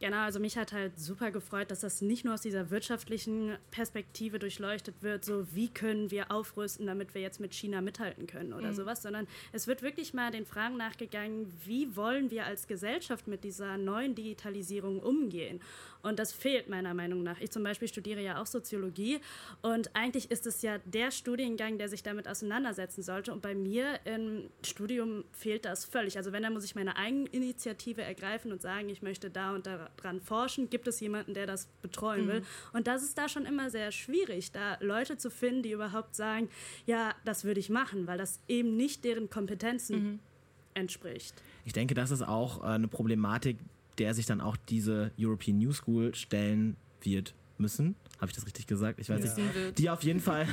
[0.00, 4.38] Genau, also mich hat halt super gefreut, dass das nicht nur aus dieser wirtschaftlichen Perspektive
[4.38, 8.68] durchleuchtet wird, so wie können wir aufrüsten, damit wir jetzt mit China mithalten können oder
[8.68, 8.74] mhm.
[8.74, 13.42] sowas, sondern es wird wirklich mal den Fragen nachgegangen, wie wollen wir als Gesellschaft mit
[13.42, 15.60] dieser neuen Digitalisierung umgehen?
[16.02, 17.40] Und das fehlt meiner Meinung nach.
[17.40, 19.20] Ich zum Beispiel studiere ja auch Soziologie
[19.62, 23.32] und eigentlich ist es ja der Studiengang, der sich damit auseinandersetzen sollte.
[23.32, 26.16] Und bei mir im Studium fehlt das völlig.
[26.16, 30.20] Also wenn, dann muss ich meine Eigeninitiative ergreifen und sagen, ich möchte da und daran
[30.20, 30.70] forschen.
[30.70, 32.28] Gibt es jemanden, der das betreuen mhm.
[32.28, 32.42] will?
[32.72, 36.48] Und das ist da schon immer sehr schwierig, da Leute zu finden, die überhaupt sagen,
[36.86, 40.18] ja, das würde ich machen, weil das eben nicht deren Kompetenzen mhm.
[40.74, 41.34] entspricht.
[41.64, 43.58] Ich denke, das ist auch äh, eine Problematik,
[43.98, 47.96] der sich dann auch diese European New School stellen wird müssen.
[48.20, 48.98] Habe ich das richtig gesagt?
[48.98, 49.42] Ich weiß ja.
[49.42, 49.78] nicht.
[49.78, 50.46] Die auf jeden Fall,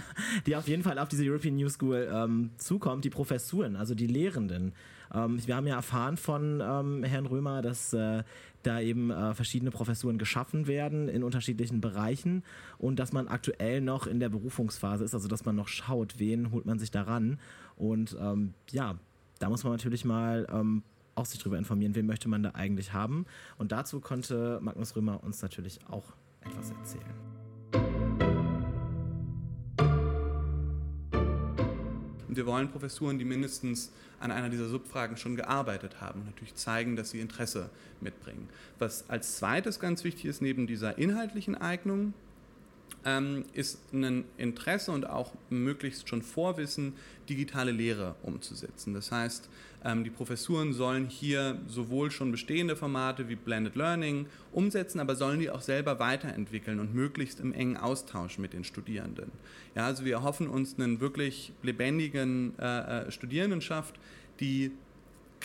[0.46, 4.08] die auf jeden Fall auf diese European New School ähm, zukommt, die Professuren, also die
[4.08, 4.74] Lehrenden.
[5.14, 8.24] Ähm, wir haben ja erfahren von ähm, Herrn Römer, dass äh,
[8.64, 12.44] da eben äh, verschiedene Professuren geschaffen werden in unterschiedlichen Bereichen
[12.78, 16.52] und dass man aktuell noch in der Berufungsphase ist, also dass man noch schaut, wen
[16.52, 17.40] holt man sich daran.
[17.76, 18.98] Und ähm, ja,
[19.40, 20.84] da muss man natürlich mal ähm,
[21.16, 23.26] auch sich darüber informieren, wen möchte man da eigentlich haben.
[23.58, 27.36] Und dazu konnte Magnus Römer uns natürlich auch etwas erzählen.
[32.36, 37.12] wir wollen Professuren, die mindestens an einer dieser Subfragen schon gearbeitet haben, natürlich zeigen, dass
[37.12, 37.70] sie Interesse
[38.02, 38.50] mitbringen.
[38.80, 42.14] Was als zweites ganz wichtig ist, neben dieser inhaltlichen Eignung,
[43.06, 46.94] ähm, ist ein Interesse und auch möglichst schon Vorwissen,
[47.30, 48.94] digitale Lehre umzusetzen.
[48.94, 49.50] Das heißt,
[49.84, 55.40] ähm, die Professuren sollen hier sowohl schon bestehende Formate wie Blended Learning umsetzen, aber sollen
[55.40, 59.32] die auch selber weiterentwickeln und möglichst im engen Austausch mit den Studierenden.
[59.76, 63.96] Ja, also wir hoffen uns einen wirklich lebendigen äh, äh Studierendenschaft,
[64.40, 64.72] die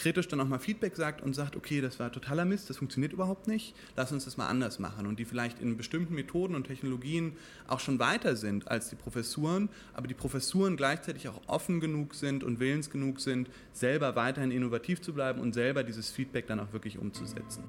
[0.00, 3.12] kritisch dann auch mal Feedback sagt und sagt, okay, das war totaler Mist, das funktioniert
[3.12, 5.06] überhaupt nicht, lass uns das mal anders machen.
[5.06, 7.36] Und die vielleicht in bestimmten Methoden und Technologien
[7.68, 12.42] auch schon weiter sind als die Professuren, aber die Professuren gleichzeitig auch offen genug sind
[12.42, 16.72] und willens genug sind, selber weiterhin innovativ zu bleiben und selber dieses Feedback dann auch
[16.72, 17.64] wirklich umzusetzen.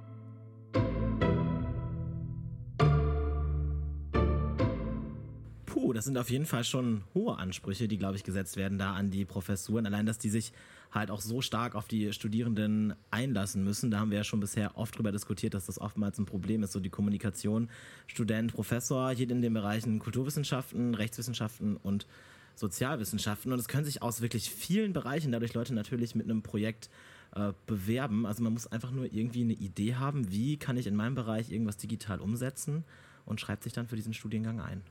[5.81, 8.93] Puh, das sind auf jeden Fall schon hohe Ansprüche, die, glaube ich, gesetzt werden da
[8.93, 9.87] an die Professuren.
[9.87, 10.53] Allein, dass die sich
[10.91, 13.89] halt auch so stark auf die Studierenden einlassen müssen.
[13.89, 16.73] Da haben wir ja schon bisher oft drüber diskutiert, dass das oftmals ein Problem ist,
[16.73, 17.67] so die Kommunikation
[18.05, 22.05] Student, Professor, hier in den Bereichen Kulturwissenschaften, Rechtswissenschaften und
[22.53, 23.51] Sozialwissenschaften.
[23.51, 26.91] Und es können sich aus wirklich vielen Bereichen dadurch Leute natürlich mit einem Projekt
[27.33, 28.27] äh, bewerben.
[28.27, 31.51] Also man muss einfach nur irgendwie eine Idee haben, wie kann ich in meinem Bereich
[31.51, 32.83] irgendwas digital umsetzen
[33.25, 34.83] und schreibt sich dann für diesen Studiengang ein.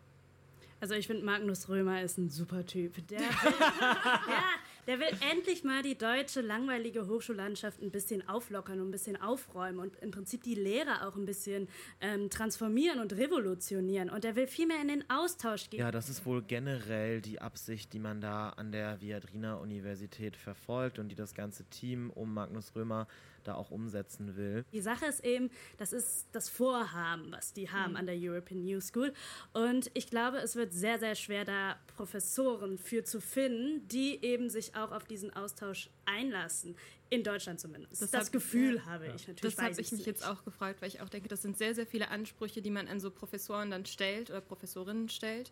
[0.80, 3.06] Also ich finde, Magnus Römer ist ein super Typ.
[3.08, 3.26] Der will,
[4.28, 4.44] ja,
[4.86, 9.78] der will endlich mal die deutsche langweilige Hochschullandschaft ein bisschen auflockern und ein bisschen aufräumen
[9.78, 11.68] und im Prinzip die Lehre auch ein bisschen
[12.00, 14.08] ähm, transformieren und revolutionieren.
[14.08, 15.80] Und er will viel mehr in den Austausch gehen.
[15.80, 20.98] Ja, das ist wohl generell die Absicht, die man da an der Viadrina Universität verfolgt
[20.98, 23.06] und die das ganze Team um Magnus Römer
[23.44, 24.64] da auch umsetzen will.
[24.72, 27.96] Die Sache ist eben, das ist das Vorhaben, was die haben mhm.
[27.96, 29.12] an der European New School.
[29.52, 34.50] Und ich glaube, es wird sehr, sehr schwer, da Professoren für zu finden, die eben
[34.50, 36.76] sich auch auf diesen Austausch einlassen.
[37.12, 38.00] In Deutschland zumindest.
[38.00, 38.84] Das, das Gefühl ja.
[38.84, 39.56] habe ich natürlich.
[39.56, 40.06] Das habe ich mich nicht.
[40.06, 42.86] jetzt auch gefragt, weil ich auch denke, das sind sehr, sehr viele Ansprüche, die man
[42.86, 45.50] an so Professoren dann stellt oder Professorinnen stellt.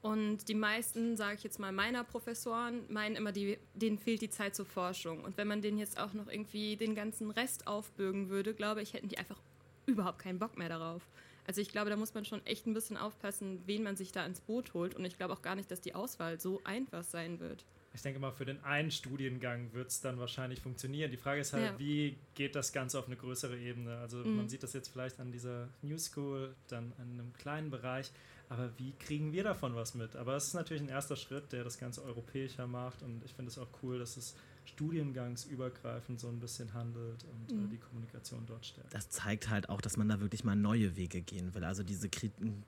[0.00, 4.30] Und die meisten, sage ich jetzt mal, meiner Professoren meinen immer, die, denen fehlt die
[4.30, 5.24] Zeit zur Forschung.
[5.24, 8.94] Und wenn man denen jetzt auch noch irgendwie den ganzen Rest aufbürgen würde, glaube ich,
[8.94, 9.40] hätten die einfach
[9.86, 11.02] überhaupt keinen Bock mehr darauf.
[11.48, 14.24] Also ich glaube, da muss man schon echt ein bisschen aufpassen, wen man sich da
[14.24, 14.94] ins Boot holt.
[14.94, 17.64] Und ich glaube auch gar nicht, dass die Auswahl so einfach sein wird.
[17.94, 21.10] ich denke mal, für den einen Studiengang wird es dann wahrscheinlich funktionieren.
[21.10, 21.78] Die Frage ist halt, ja.
[21.78, 23.96] wie geht das Ganze auf eine größere Ebene?
[23.96, 24.36] Also mhm.
[24.36, 28.12] man sieht das jetzt vielleicht an dieser New School, dann in einem kleinen Bereich,
[28.48, 30.16] aber wie kriegen wir davon was mit?
[30.16, 33.50] Aber es ist natürlich ein erster Schritt, der das Ganze europäischer macht und ich finde
[33.50, 34.34] es auch cool, dass es
[34.68, 37.66] studiengangsübergreifend so ein bisschen handelt und äh, mhm.
[37.66, 38.92] äh, die Kommunikation dort stärkt.
[38.92, 41.64] Das zeigt halt auch, dass man da wirklich mal neue Wege gehen will.
[41.64, 42.08] Also diese,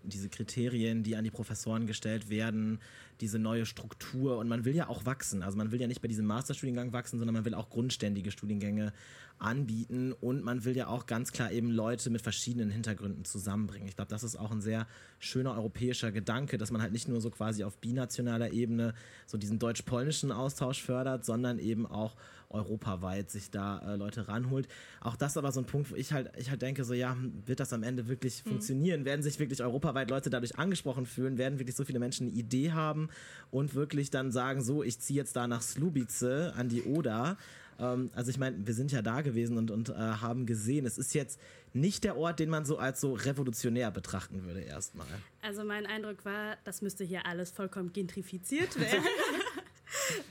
[0.02, 2.80] diese Kriterien, die an die Professoren gestellt werden,
[3.20, 5.42] diese neue Struktur und man will ja auch wachsen.
[5.42, 8.92] Also man will ja nicht bei diesem Masterstudiengang wachsen, sondern man will auch grundständige Studiengänge
[9.40, 13.88] anbieten und man will ja auch ganz klar eben Leute mit verschiedenen Hintergründen zusammenbringen.
[13.88, 14.86] Ich glaube, das ist auch ein sehr
[15.18, 18.94] schöner europäischer Gedanke, dass man halt nicht nur so quasi auf binationaler Ebene
[19.26, 22.16] so diesen deutsch-polnischen Austausch fördert, sondern eben auch
[22.50, 24.68] europaweit sich da äh, Leute ranholt.
[25.00, 27.60] Auch das aber so ein Punkt, wo ich halt, ich halt denke, so ja, wird
[27.60, 28.50] das am Ende wirklich mhm.
[28.50, 29.04] funktionieren?
[29.04, 31.38] Werden sich wirklich europaweit Leute dadurch angesprochen fühlen?
[31.38, 33.08] Werden wirklich so viele Menschen eine Idee haben
[33.50, 37.36] und wirklich dann sagen, so, ich ziehe jetzt da nach Slubice an die Oder?
[37.80, 40.98] Ähm, also ich meine, wir sind ja da gewesen und, und äh, haben gesehen, es
[40.98, 41.40] ist jetzt
[41.72, 45.06] nicht der Ort, den man so als so revolutionär betrachten würde erstmal.
[45.42, 49.04] Also mein Eindruck war, das müsste hier alles vollkommen gentrifiziert werden.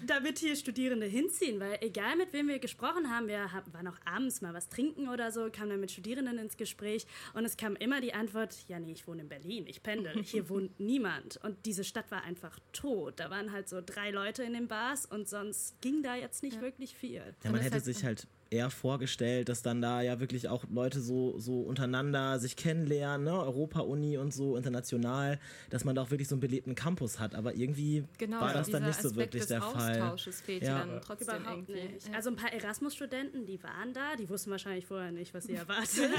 [0.05, 4.41] damit hier Studierende hinziehen, weil egal mit wem wir gesprochen haben, wir waren auch abends
[4.41, 8.01] mal was trinken oder so, kamen dann mit Studierenden ins Gespräch und es kam immer
[8.01, 11.83] die Antwort, ja nee, ich wohne in Berlin, ich pendel, hier wohnt niemand und diese
[11.83, 13.19] Stadt war einfach tot.
[13.19, 16.55] Da waren halt so drei Leute in den Bars und sonst ging da jetzt nicht
[16.55, 16.61] ja.
[16.61, 17.23] wirklich viel.
[17.43, 21.37] Ja, man hätte sich halt eher vorgestellt, dass dann da ja wirklich auch Leute so,
[21.37, 23.39] so untereinander sich kennenlernen, ne?
[23.39, 27.35] Europa-Uni und so international, dass man da auch wirklich so einen belebten Campus hat.
[27.35, 30.01] Aber irgendwie genau, war das dann nicht so wirklich der Fall.
[30.01, 30.79] Austausches fehlt ja.
[30.79, 31.93] dann trotzdem Überhaupt irgendwie.
[31.93, 32.13] Nicht.
[32.13, 36.09] Also ein paar Erasmus-Studenten, die waren da, die wussten wahrscheinlich vorher nicht, was sie erwartet.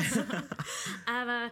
[1.06, 1.50] Aber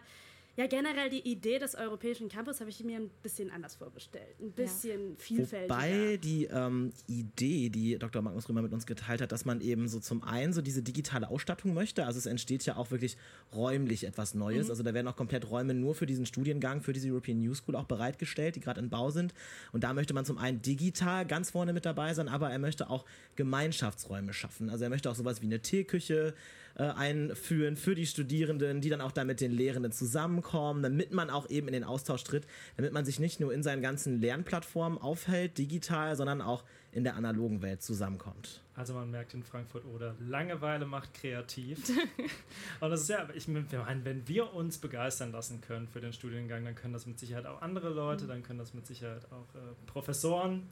[0.59, 4.35] ja, generell die Idee des europäischen Campus habe ich mir ein bisschen anders vorgestellt.
[4.41, 5.17] Ein bisschen ja.
[5.17, 5.73] vielfältiger.
[5.73, 8.23] Wobei die ähm, Idee, die Dr.
[8.23, 11.29] Magnus Römer mit uns geteilt hat, dass man eben so zum einen so diese digitale
[11.29, 12.07] Ausstattung möchte.
[12.07, 13.17] Also es entsteht ja auch wirklich
[13.55, 14.65] räumlich etwas Neues.
[14.65, 14.71] Mhm.
[14.71, 17.77] Also da werden auch komplett Räume nur für diesen Studiengang, für diese European New School
[17.77, 19.35] auch bereitgestellt, die gerade in Bau sind.
[19.71, 22.91] Und da möchte man zum einen digital ganz vorne mit dabei sein, aber er möchte
[22.91, 23.05] auch
[23.37, 24.71] Gemeinschaftsräume schaffen.
[24.71, 26.35] Also er möchte auch sowas wie eine Teeküche
[26.79, 31.29] äh, einführen für die Studierenden, die dann auch da mit den Lehrenden zusammenkommen, damit man
[31.29, 34.97] auch eben in den Austausch tritt, damit man sich nicht nur in seinen ganzen Lernplattformen
[34.97, 36.63] aufhält, digital, sondern auch
[36.93, 38.63] in der analogen Welt zusammenkommt.
[38.75, 41.89] Also man merkt in Frankfurt oder Langeweile macht kreativ.
[42.81, 43.67] Und das ist ja, ich meine,
[44.05, 47.61] wenn wir uns begeistern lassen können für den Studiengang, dann können das mit Sicherheit auch
[47.61, 48.29] andere Leute, mhm.
[48.29, 50.69] dann können das mit Sicherheit auch äh, Professoren.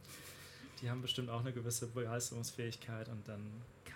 [0.80, 3.40] Die haben bestimmt auch eine gewisse Begeisterungsfähigkeit und dann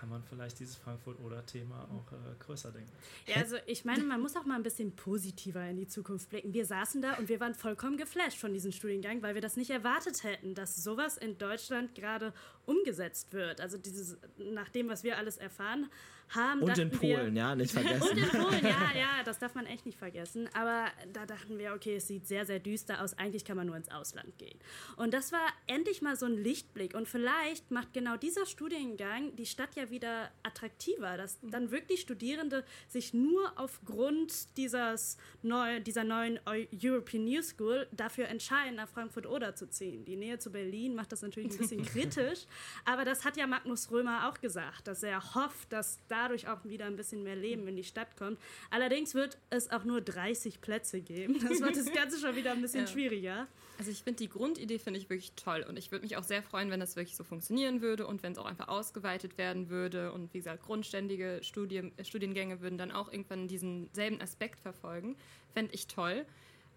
[0.01, 2.91] kann man vielleicht dieses Frankfurt-Oder-Thema auch äh, größer denken.
[3.27, 6.55] Ja, also ich meine, man muss auch mal ein bisschen positiver in die Zukunft blicken.
[6.55, 9.69] Wir saßen da und wir waren vollkommen geflasht von diesem Studiengang, weil wir das nicht
[9.69, 12.33] erwartet hätten, dass sowas in Deutschland gerade
[12.65, 13.61] umgesetzt wird.
[13.61, 15.87] Also dieses, nach dem, was wir alles erfahren
[16.35, 16.61] haben.
[16.61, 18.01] Und in Polen, wir, ja, nicht vergessen.
[18.09, 20.49] Und in Polen, ja, ja, das darf man echt nicht vergessen.
[20.53, 23.17] Aber da dachten wir, okay, es sieht sehr, sehr düster aus.
[23.17, 24.57] Eigentlich kann man nur ins Ausland gehen.
[24.95, 26.93] Und das war endlich mal so ein Lichtblick.
[26.95, 32.63] Und vielleicht macht genau dieser Studiengang die Stadt ja wieder attraktiver, dass dann wirklich Studierende
[32.87, 39.69] sich nur aufgrund dieses neu, dieser neuen European New School dafür entscheiden, nach Frankfurt-Oder zu
[39.69, 40.05] ziehen.
[40.05, 42.45] Die Nähe zu Berlin macht das natürlich ein bisschen kritisch,
[42.85, 46.85] aber das hat ja Magnus Römer auch gesagt, dass er hofft, dass dadurch auch wieder
[46.85, 48.39] ein bisschen mehr Leben in die Stadt kommt.
[48.69, 51.39] Allerdings wird es auch nur 30 Plätze geben.
[51.41, 52.87] Das macht das Ganze schon wieder ein bisschen ja.
[52.87, 53.47] schwieriger.
[53.77, 56.43] Also ich finde die Grundidee finde ich wirklich toll und ich würde mich auch sehr
[56.43, 60.11] freuen, wenn das wirklich so funktionieren würde und wenn es auch einfach ausgeweitet werden würde.
[60.11, 65.15] Und wie gesagt, grundständige Studien, äh, Studiengänge würden dann auch irgendwann diesen selben Aspekt verfolgen.
[65.53, 66.25] Fände ich toll.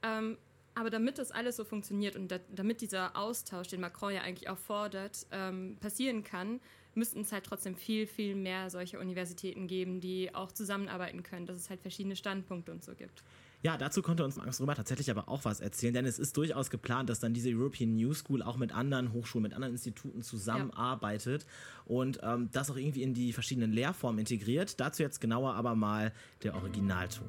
[0.03, 0.39] Ähm,
[0.75, 4.49] aber damit das alles so funktioniert und da, damit dieser Austausch, den Macron ja eigentlich
[4.49, 6.61] auch fordert, ähm, passieren kann,
[6.97, 11.57] müssten es halt trotzdem viel, viel mehr solche Universitäten geben, die auch zusammenarbeiten können, dass
[11.57, 13.23] es halt verschiedene Standpunkte und so gibt.
[13.65, 16.69] Ja, dazu konnte uns Magnus Römer tatsächlich aber auch was erzählen, denn es ist durchaus
[16.69, 21.45] geplant, dass dann diese European New School auch mit anderen Hochschulen, mit anderen Instituten zusammenarbeitet
[21.45, 21.49] ja.
[21.87, 24.79] und ähm, das auch irgendwie in die verschiedenen Lehrformen integriert.
[24.81, 27.25] Dazu jetzt genauer aber mal der Originalton.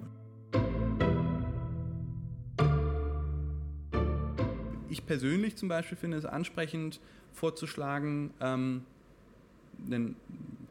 [4.90, 7.00] Ich persönlich zum Beispiel finde es ansprechend
[7.32, 8.86] vorzuschlagen, ähm,
[9.86, 10.16] einen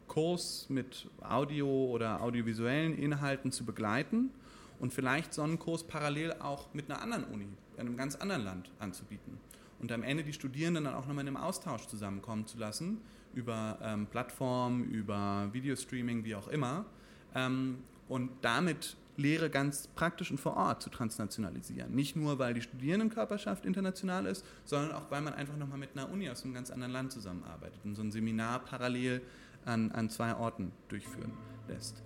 [0.07, 4.31] Kurs mit Audio oder audiovisuellen Inhalten zu begleiten
[4.79, 8.43] und vielleicht so einen Kurs parallel auch mit einer anderen Uni, in einem ganz anderen
[8.43, 9.37] Land anzubieten.
[9.79, 13.01] Und am Ende die Studierenden dann auch nochmal in einem Austausch zusammenkommen zu lassen,
[13.33, 16.85] über ähm, Plattformen, über Videostreaming, wie auch immer.
[17.33, 21.93] Ähm, und damit Lehre ganz praktisch und vor Ort zu transnationalisieren.
[21.93, 26.09] Nicht nur, weil die Studierendenkörperschaft international ist, sondern auch, weil man einfach nochmal mit einer
[26.11, 29.21] Uni aus einem ganz anderen Land zusammenarbeitet und so ein Seminar parallel
[29.65, 31.31] an, an zwei Orten durchführen
[31.67, 32.03] lässt.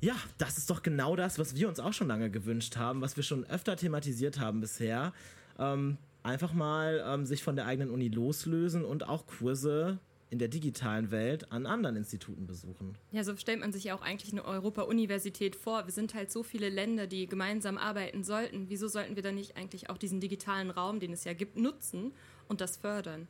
[0.00, 3.16] Ja, das ist doch genau das, was wir uns auch schon lange gewünscht haben, was
[3.16, 5.12] wir schon öfter thematisiert haben bisher.
[5.58, 9.98] Ähm, einfach mal ähm, sich von der eigenen Uni loslösen und auch Kurse
[10.30, 12.96] in der digitalen Welt an anderen Instituten besuchen.
[13.12, 15.86] Ja, so stellt man sich ja auch eigentlich eine Europa-Universität vor.
[15.86, 18.66] Wir sind halt so viele Länder, die gemeinsam arbeiten sollten.
[18.68, 22.12] Wieso sollten wir dann nicht eigentlich auch diesen digitalen Raum, den es ja gibt, nutzen
[22.46, 23.26] und das fördern?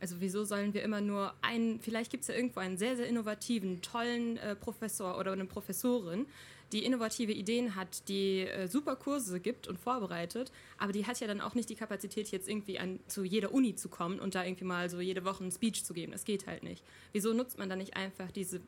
[0.00, 3.06] Also wieso sollen wir immer nur einen, vielleicht gibt es ja irgendwo einen sehr, sehr
[3.06, 6.24] innovativen, tollen äh, Professor oder eine Professorin,
[6.72, 11.26] die innovative Ideen hat, die äh, super Kurse gibt und vorbereitet, aber die hat ja
[11.26, 14.44] dann auch nicht die Kapazität, jetzt irgendwie an, zu jeder Uni zu kommen und da
[14.44, 16.12] irgendwie mal so jede Woche einen Speech zu geben.
[16.12, 16.84] Das geht halt nicht.
[17.12, 18.60] Wieso nutzt man dann nicht einfach diese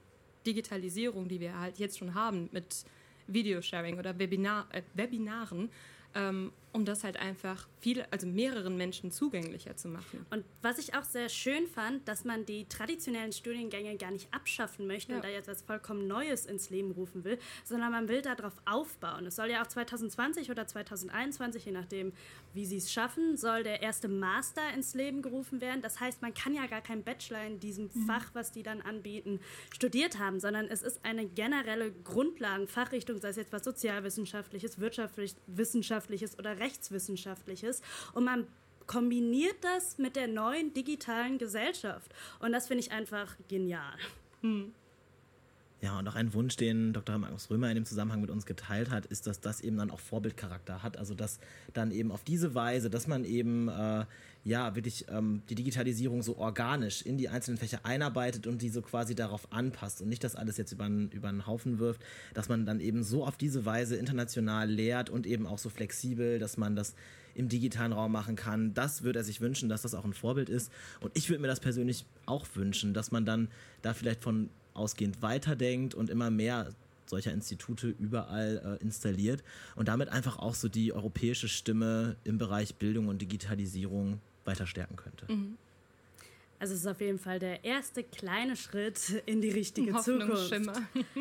[0.47, 2.85] Digitalisierung, die wir halt jetzt schon haben mit
[3.29, 5.71] Videosharing oder Webinar, äh, Webinaren,
[6.15, 10.25] ähm, um das halt einfach viele, also mehreren Menschen zugänglicher zu machen.
[10.31, 14.87] Und was ich auch sehr schön fand, dass man die traditionellen Studiengänge gar nicht abschaffen
[14.87, 15.17] möchte ja.
[15.17, 19.27] und da jetzt was vollkommen Neues ins Leben rufen will, sondern man will darauf aufbauen.
[19.27, 22.13] Es soll ja auch 2020 oder 2021, je nachdem,
[22.55, 25.83] wie sie es schaffen, soll der erste Master ins Leben gerufen werden.
[25.83, 28.07] Das heißt, man kann ja gar kein Bachelor in diesem mhm.
[28.07, 29.41] Fach, was die dann anbieten,
[29.75, 36.62] studiert haben, sondern es ist eine generelle Grundlagenfachrichtung, sei es jetzt was Sozialwissenschaftliches, Wirtschaftswissenschaftliches oder
[36.63, 37.83] Rechtswissenschaftliches.
[38.15, 38.47] Und man
[38.87, 42.13] kombiniert das mit der neuen digitalen Gesellschaft.
[42.41, 43.97] Und das finde ich einfach genial.
[44.41, 44.75] Hm.
[45.83, 47.19] Ja, und auch ein Wunsch, den Dr.
[47.19, 49.99] Magnus Römer in dem Zusammenhang mit uns geteilt hat, ist, dass das eben dann auch
[49.99, 50.97] Vorbildcharakter hat.
[50.97, 51.41] Also dass
[51.73, 54.05] dann eben auf diese Weise, dass man eben äh,
[54.45, 58.81] ja wirklich ähm, die Digitalisierung so organisch in die einzelnen Fächer einarbeitet und die so
[58.81, 62.01] quasi darauf anpasst und nicht das alles jetzt über, über einen Haufen wirft,
[62.33, 66.39] dass man dann eben so auf diese Weise international lehrt und eben auch so flexibel,
[66.39, 66.95] dass man das
[67.35, 68.73] im digitalen Raum machen kann.
[68.73, 70.71] Das würde er sich wünschen, dass das auch ein Vorbild ist.
[71.01, 73.49] Und ich würde mir das persönlich auch wünschen, dass man dann
[73.81, 76.71] da vielleicht von ausgehend weiterdenkt und immer mehr
[77.07, 79.43] solcher Institute überall äh, installiert
[79.77, 84.97] und damit einfach auch so die europäische Stimme im Bereich Bildung und Digitalisierung weiter stärken
[84.97, 85.31] könnte.
[85.31, 85.59] Mhm.
[86.59, 90.55] Also es ist auf jeden Fall der erste kleine Schritt in die richtige Zukunft.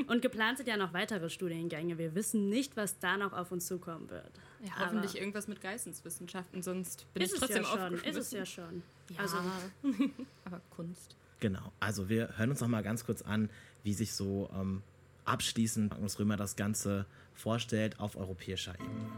[0.08, 1.97] Und geplant sind ja noch weitere Studiengänge.
[1.97, 4.32] Wir wissen nicht, was da noch auf uns zukommen wird.
[4.64, 8.45] Ja, hoffentlich Aber irgendwas mit Geisteswissenschaften, sonst bin ich trotzdem ja schon, Ist es ja
[8.45, 8.84] schon.
[9.10, 9.20] Ja.
[9.22, 9.38] Also.
[10.45, 11.16] Aber Kunst.
[11.41, 11.73] Genau.
[11.79, 13.49] Also wir hören uns noch mal ganz kurz an,
[13.83, 14.83] wie sich so ähm,
[15.25, 19.09] abschließend Magnus Römer das Ganze vorstellt auf europäischer Ebene.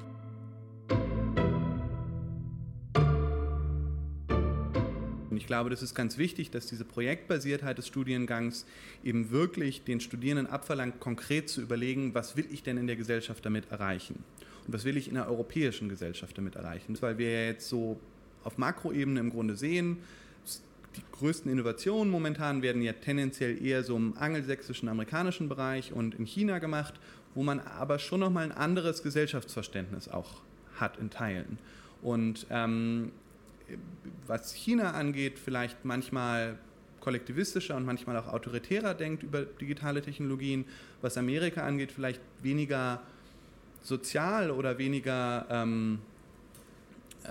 [5.36, 8.66] Ich glaube, das ist ganz wichtig, dass diese Projektbasiertheit des Studiengangs
[9.04, 13.46] eben wirklich den Studierenden abverlangt, konkret zu überlegen, was will ich denn in der Gesellschaft
[13.46, 14.24] damit erreichen?
[14.66, 16.96] Und was will ich in der europäischen Gesellschaft damit erreichen?
[17.02, 18.00] Weil wir jetzt so
[18.46, 19.98] auf Makroebene im Grunde sehen,
[20.96, 26.26] die größten Innovationen momentan werden ja tendenziell eher so im angelsächsischen, amerikanischen Bereich und in
[26.26, 26.96] China gemacht,
[27.36, 30.42] wo man aber schon nochmal ein anderes Gesellschaftsverständnis auch
[30.76, 31.58] hat in Teilen.
[32.02, 33.12] Und ähm,
[34.28, 36.58] was China angeht, vielleicht manchmal
[37.00, 40.66] kollektivistischer und manchmal auch autoritärer denkt über digitale Technologien,
[41.02, 43.02] was Amerika angeht, vielleicht weniger
[43.82, 46.00] sozial oder weniger ähm,
[47.24, 47.28] äh,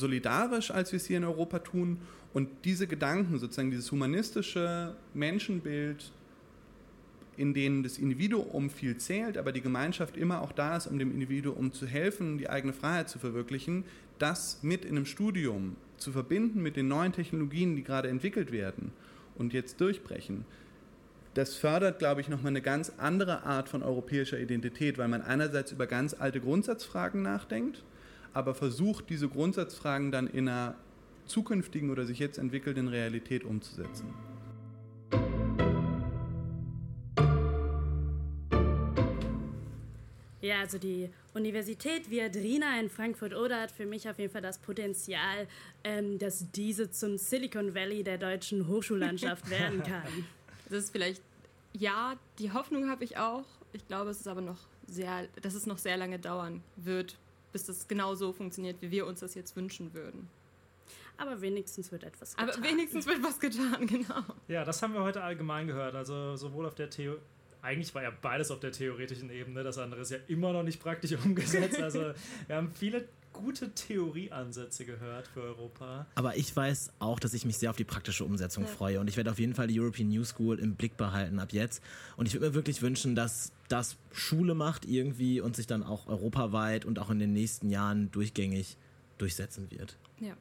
[0.00, 1.98] solidarisch, als wir es hier in Europa tun.
[2.32, 6.12] Und diese Gedanken, sozusagen dieses humanistische Menschenbild,
[7.36, 11.12] in denen das Individuum viel zählt, aber die Gemeinschaft immer auch da ist, um dem
[11.12, 13.84] Individuum zu helfen, die eigene Freiheit zu verwirklichen,
[14.18, 18.92] das mit in einem Studium zu verbinden mit den neuen Technologien, die gerade entwickelt werden
[19.36, 20.44] und jetzt durchbrechen,
[21.34, 25.70] das fördert, glaube ich, nochmal eine ganz andere Art von europäischer Identität, weil man einerseits
[25.70, 27.84] über ganz alte Grundsatzfragen nachdenkt,
[28.32, 30.76] aber versucht, diese Grundsatzfragen dann in einer
[31.26, 34.12] zukünftigen oder sich jetzt entwickelnden Realität umzusetzen.
[40.40, 45.46] Ja, also die Universität Viadrina in Frankfurt-Oder hat für mich auf jeden Fall das Potenzial,
[45.84, 50.26] ähm, dass diese zum Silicon Valley der deutschen Hochschullandschaft werden kann.
[50.68, 51.22] Das ist vielleicht,
[51.72, 53.44] ja, die Hoffnung habe ich auch.
[53.72, 57.16] Ich glaube, es ist aber noch sehr, dass es noch sehr lange dauern wird,
[57.52, 60.28] bis das genau so funktioniert, wie wir uns das jetzt wünschen würden.
[61.16, 62.50] Aber wenigstens wird etwas getan.
[62.50, 64.22] Aber wenigstens wird was getan, genau.
[64.48, 65.94] Ja, das haben wir heute allgemein gehört.
[65.94, 67.20] Also sowohl auf der Theorie
[67.62, 70.80] eigentlich war ja beides auf der theoretischen Ebene, das andere ist ja immer noch nicht
[70.82, 71.80] praktisch umgesetzt.
[71.80, 72.12] Also
[72.46, 76.06] wir haben viele gute Theorieansätze gehört für Europa.
[76.14, 78.70] Aber ich weiß auch, dass ich mich sehr auf die praktische Umsetzung ja.
[78.70, 81.52] freue und ich werde auf jeden Fall die European New School im Blick behalten ab
[81.52, 81.82] jetzt.
[82.16, 86.06] Und ich würde mir wirklich wünschen, dass das Schule macht irgendwie und sich dann auch
[86.06, 88.76] europaweit und auch in den nächsten Jahren durchgängig
[89.18, 89.96] durchsetzen wird.
[90.20, 90.36] Ja.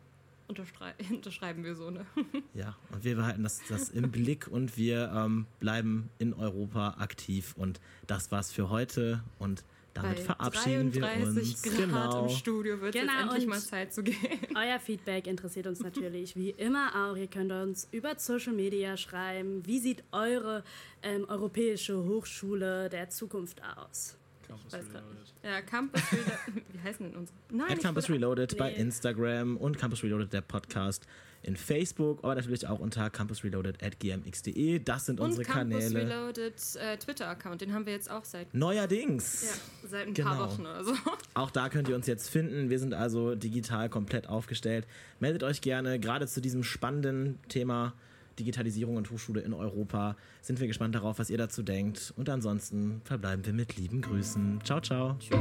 [0.48, 2.08] Unterschrei unterschreiben wir so, ne?
[2.56, 7.54] ja, und wir behalten das, das im Blick und wir ähm, bleiben in Europa aktiv.
[7.56, 9.64] Und das war's für heute und
[9.94, 11.62] damit Bei verabschieden wir uns.
[11.62, 12.24] Grad genau.
[12.24, 14.16] im Studio wird genau, jetzt endlich mal Zeit zu gehen.
[14.56, 17.16] Euer Feedback interessiert uns natürlich wie immer auch.
[17.16, 19.66] Ihr könnt uns über Social Media schreiben.
[19.66, 20.64] Wie sieht eure
[21.04, 24.18] ähm, europäische Hochschule der Zukunft aus?
[24.48, 25.34] Campus Reloaded.
[25.44, 26.64] Ja, Campus Reloaded.
[26.74, 27.38] Wie heißen denn unsere?
[27.52, 28.58] Nein, At Campus Reloaded nee.
[28.58, 31.06] bei Instagram und Campus Reloaded der Podcast
[31.44, 34.80] in Facebook, aber natürlich auch unter campusreloaded at gmx.de.
[34.80, 36.10] Das sind und unsere Campus Kanäle.
[36.10, 38.54] Reloaded äh, Twitter-Account, den haben wir jetzt auch seit.
[38.54, 39.44] Neuerdings.
[39.44, 40.30] Ja, seit ein genau.
[40.30, 40.94] paar Wochen oder so.
[41.34, 42.70] Auch da könnt ihr uns jetzt finden.
[42.70, 44.86] Wir sind also digital komplett aufgestellt.
[45.20, 47.94] Meldet euch gerne, gerade zu diesem spannenden Thema
[48.40, 50.16] Digitalisierung und Hochschule in Europa.
[50.42, 52.14] Sind wir gespannt darauf, was ihr dazu denkt.
[52.18, 54.62] Und ansonsten verbleiben wir mit lieben Grüßen.
[54.64, 55.18] Ciao, ciao.
[55.20, 55.40] Tschüss.